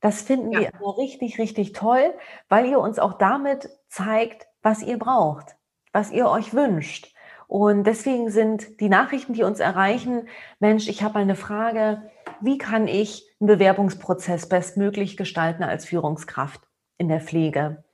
Das 0.00 0.20
finden 0.20 0.52
ja. 0.52 0.60
wir 0.60 0.74
immer 0.74 0.98
richtig, 0.98 1.38
richtig 1.38 1.72
toll, 1.72 2.12
weil 2.48 2.66
ihr 2.66 2.78
uns 2.78 2.98
auch 2.98 3.14
damit 3.14 3.70
zeigt, 3.88 4.46
was 4.62 4.82
ihr 4.82 4.98
braucht, 4.98 5.56
was 5.92 6.10
ihr 6.10 6.28
euch 6.28 6.52
wünscht. 6.52 7.14
Und 7.46 7.84
deswegen 7.84 8.30
sind 8.30 8.80
die 8.80 8.88
Nachrichten, 8.88 9.34
die 9.34 9.44
uns 9.44 9.60
erreichen, 9.60 10.28
Mensch, 10.58 10.88
ich 10.88 11.02
habe 11.02 11.18
eine 11.18 11.36
Frage, 11.36 12.10
wie 12.40 12.58
kann 12.58 12.88
ich 12.88 13.26
einen 13.40 13.48
Bewerbungsprozess 13.48 14.48
bestmöglich 14.48 15.16
gestalten 15.16 15.62
als 15.62 15.86
Führungskraft 15.86 16.60
in 16.98 17.08
der 17.08 17.20
Pflege? 17.20 17.84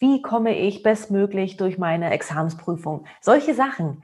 Wie 0.00 0.22
komme 0.22 0.58
ich 0.58 0.82
bestmöglich 0.82 1.58
durch 1.58 1.78
meine 1.78 2.10
Examensprüfung? 2.10 3.04
Solche 3.20 3.54
Sachen. 3.54 4.02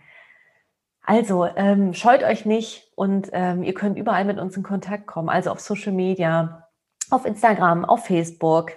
Also 1.02 1.46
ähm, 1.56 1.94
scheut 1.94 2.22
euch 2.22 2.44
nicht 2.44 2.92
und 2.96 3.30
ähm, 3.32 3.62
ihr 3.62 3.74
könnt 3.74 3.96
überall 3.96 4.24
mit 4.24 4.38
uns 4.38 4.56
in 4.56 4.62
Kontakt 4.62 5.06
kommen, 5.06 5.28
also 5.28 5.50
auf 5.50 5.60
Social 5.60 5.92
Media, 5.92 6.68
auf 7.10 7.24
Instagram, 7.24 7.84
auf 7.84 8.06
Facebook. 8.06 8.72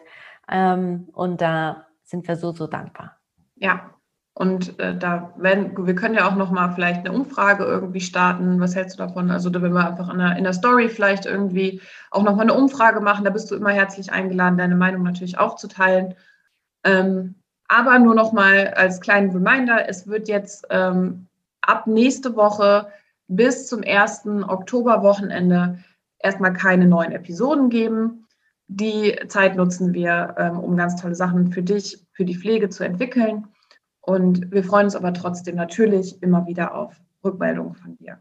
Ähm, 0.50 1.10
und 1.14 1.42
da 1.42 1.88
sind 2.04 2.28
wir 2.28 2.38
so, 2.38 2.54
so 2.54 2.68
dankbar. 2.68 3.18
Ja, 3.56 3.90
und 4.34 4.80
äh, 4.80 4.98
da 4.98 5.34
werden, 5.36 5.86
wir 5.86 5.96
können 5.96 6.16
ja 6.16 6.26
auch 6.26 6.36
nochmal 6.36 6.72
vielleicht 6.74 7.06
eine 7.06 7.12
Umfrage 7.12 7.66
irgendwie 7.66 8.00
starten. 8.00 8.62
Was 8.62 8.74
hältst 8.74 8.98
du 8.98 9.04
davon? 9.04 9.30
Also 9.32 9.50
da 9.50 9.62
wenn 9.62 9.74
wir 9.74 9.86
einfach 9.86 10.10
in 10.10 10.20
der, 10.20 10.38
in 10.38 10.46
der 10.46 10.54
Story 10.54 10.88
vielleicht 10.88 11.26
irgendwie 11.26 11.82
auch 12.12 12.24
nochmal 12.24 12.46
eine 12.46 12.54
Umfrage 12.54 13.02
machen. 13.02 13.26
Da 13.26 13.32
bist 13.32 13.52
du 13.52 13.56
immer 13.56 13.72
herzlich 13.72 14.14
eingeladen, 14.14 14.58
deine 14.58 14.76
Meinung 14.76 15.04
natürlich 15.04 15.38
auch 15.38 15.58
zu 15.58 15.68
teilen. 15.68 16.16
Ähm, 16.84 17.36
aber 17.68 18.00
nur 18.00 18.16
nochmal 18.16 18.74
als 18.76 19.00
kleinen 19.00 19.30
Reminder, 19.32 19.88
es 19.88 20.08
wird 20.08 20.28
jetzt 20.28 20.66
ähm, 20.70 21.28
ab 21.62 21.86
nächste 21.88 22.36
Woche 22.36 22.88
bis 23.28 23.68
zum 23.68 23.84
1. 23.86 24.26
Oktoberwochenende 24.48 25.80
erstmal 26.18 26.54
keine 26.54 26.88
neuen 26.88 27.12
Episoden 27.12 27.70
geben. 27.70 28.26
Die 28.68 29.18
Zeit 29.28 29.56
nutzen 29.56 29.94
wir, 29.94 30.36
ähm, 30.38 30.60
um 30.60 30.76
ganz 30.78 31.00
tolle 31.00 31.16
Sachen 31.16 31.52
für 31.52 31.64
dich, 31.64 32.06
für 32.12 32.26
die 32.26 32.36
Pflege 32.36 32.70
zu 32.70 32.84
entwickeln. 32.84 33.48
Und 34.02 34.52
wir 34.52 34.64
freuen 34.64 34.86
uns 34.86 34.96
aber 34.96 35.14
trotzdem 35.14 35.56
natürlich 35.56 36.22
immer 36.24 36.48
wieder 36.48 36.74
auf 36.74 37.00
Rückmeldungen 37.24 37.76
von 37.76 37.96
dir. 37.98 38.20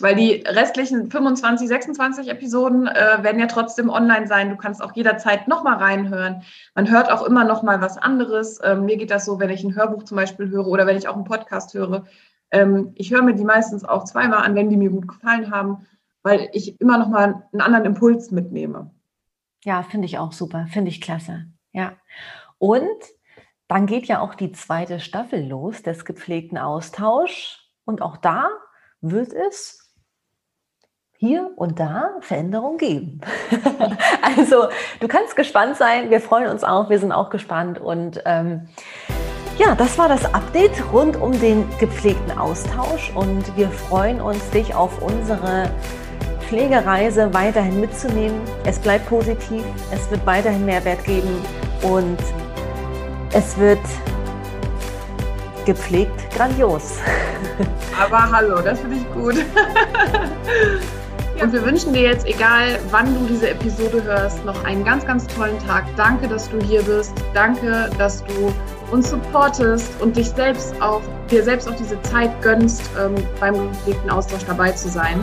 Weil 0.00 0.14
die 0.14 0.42
restlichen 0.46 1.10
25, 1.10 1.68
26 1.68 2.28
Episoden 2.28 2.86
äh, 2.86 3.22
werden 3.22 3.38
ja 3.38 3.46
trotzdem 3.46 3.90
online 3.90 4.26
sein. 4.26 4.48
Du 4.48 4.56
kannst 4.56 4.82
auch 4.82 4.96
jederzeit 4.96 5.48
nochmal 5.48 5.76
reinhören. 5.76 6.42
Man 6.74 6.90
hört 6.90 7.10
auch 7.10 7.22
immer 7.22 7.44
nochmal 7.44 7.80
was 7.80 7.98
anderes. 7.98 8.58
Ähm, 8.64 8.86
mir 8.86 8.96
geht 8.96 9.10
das 9.10 9.26
so, 9.26 9.38
wenn 9.38 9.50
ich 9.50 9.62
ein 9.62 9.74
Hörbuch 9.74 10.04
zum 10.04 10.16
Beispiel 10.16 10.48
höre 10.48 10.66
oder 10.66 10.86
wenn 10.86 10.96
ich 10.96 11.08
auch 11.08 11.14
einen 11.14 11.24
Podcast 11.24 11.74
höre. 11.74 12.06
Ähm, 12.50 12.92
ich 12.94 13.10
höre 13.12 13.22
mir 13.22 13.34
die 13.34 13.44
meistens 13.44 13.84
auch 13.84 14.04
zweimal 14.04 14.44
an, 14.44 14.54
wenn 14.54 14.70
die 14.70 14.76
mir 14.76 14.90
gut 14.90 15.08
gefallen 15.08 15.50
haben, 15.50 15.86
weil 16.22 16.48
ich 16.52 16.80
immer 16.80 16.98
nochmal 16.98 17.46
einen 17.52 17.60
anderen 17.60 17.84
Impuls 17.84 18.30
mitnehme. 18.30 18.90
Ja, 19.64 19.82
finde 19.82 20.06
ich 20.06 20.18
auch 20.18 20.32
super. 20.32 20.66
Finde 20.70 20.90
ich 20.90 21.00
klasse. 21.00 21.46
Ja. 21.72 21.92
Und 22.58 22.86
dann 23.68 23.86
geht 23.86 24.06
ja 24.06 24.20
auch 24.20 24.34
die 24.34 24.52
zweite 24.52 25.00
Staffel 25.00 25.46
los 25.46 25.82
des 25.82 26.04
gepflegten 26.04 26.58
Austausch. 26.58 27.58
Und 27.84 28.02
auch 28.02 28.16
da 28.16 28.48
wird 29.00 29.32
es 29.32 29.81
hier 31.22 31.52
und 31.54 31.78
da 31.78 32.16
Veränderungen 32.18 32.78
geben. 32.78 33.20
also 34.22 34.66
du 34.98 35.06
kannst 35.06 35.36
gespannt 35.36 35.76
sein. 35.76 36.10
Wir 36.10 36.20
freuen 36.20 36.48
uns 36.50 36.64
auch. 36.64 36.90
Wir 36.90 36.98
sind 36.98 37.12
auch 37.12 37.30
gespannt. 37.30 37.80
Und 37.80 38.20
ähm, 38.24 38.62
ja, 39.56 39.76
das 39.76 39.96
war 39.98 40.08
das 40.08 40.34
Update 40.34 40.72
rund 40.92 41.16
um 41.16 41.30
den 41.38 41.64
gepflegten 41.78 42.36
Austausch. 42.36 43.12
Und 43.14 43.56
wir 43.56 43.70
freuen 43.70 44.20
uns, 44.20 44.50
dich 44.50 44.74
auf 44.74 45.00
unsere 45.00 45.70
Pflegereise 46.48 47.32
weiterhin 47.32 47.80
mitzunehmen. 47.80 48.40
Es 48.64 48.80
bleibt 48.80 49.08
positiv. 49.08 49.62
Es 49.92 50.10
wird 50.10 50.26
weiterhin 50.26 50.64
Mehrwert 50.64 51.04
geben. 51.04 51.40
Und 51.82 52.18
es 53.32 53.56
wird 53.58 53.78
gepflegt 55.66 56.34
grandios. 56.34 56.98
Aber 57.96 58.32
hallo, 58.32 58.60
das 58.60 58.80
finde 58.80 58.96
ich 58.96 59.12
gut. 59.14 59.36
Und 61.42 61.52
wir 61.52 61.64
wünschen 61.64 61.92
dir 61.92 62.02
jetzt, 62.02 62.24
egal 62.24 62.78
wann 62.92 63.12
du 63.14 63.26
diese 63.26 63.50
Episode 63.50 64.00
hörst, 64.04 64.44
noch 64.44 64.62
einen 64.62 64.84
ganz, 64.84 65.04
ganz 65.04 65.26
tollen 65.26 65.58
Tag. 65.58 65.84
Danke, 65.96 66.28
dass 66.28 66.48
du 66.48 66.60
hier 66.60 66.82
bist. 66.82 67.12
Danke, 67.34 67.90
dass 67.98 68.22
du 68.24 68.54
uns 68.92 69.10
supportest 69.10 69.90
und 70.00 70.16
dich 70.16 70.28
selbst 70.30 70.80
auch, 70.80 71.02
dir 71.32 71.42
selbst 71.42 71.68
auch 71.68 71.74
diese 71.74 72.00
Zeit 72.02 72.30
gönnst, 72.42 72.88
ähm, 72.96 73.16
beim 73.40 73.54
gepflegten 73.72 74.10
Austausch 74.10 74.44
dabei 74.46 74.70
zu 74.70 74.88
sein. 74.88 75.18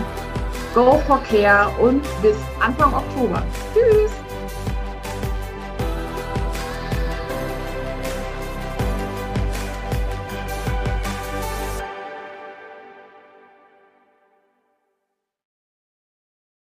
Go 0.75 1.01
for 1.07 1.23
Care 1.23 1.69
und 1.79 2.01
bis 2.21 2.35
Anfang 2.59 2.93
Oktober. 2.93 3.41
Tschüss! 3.73 4.18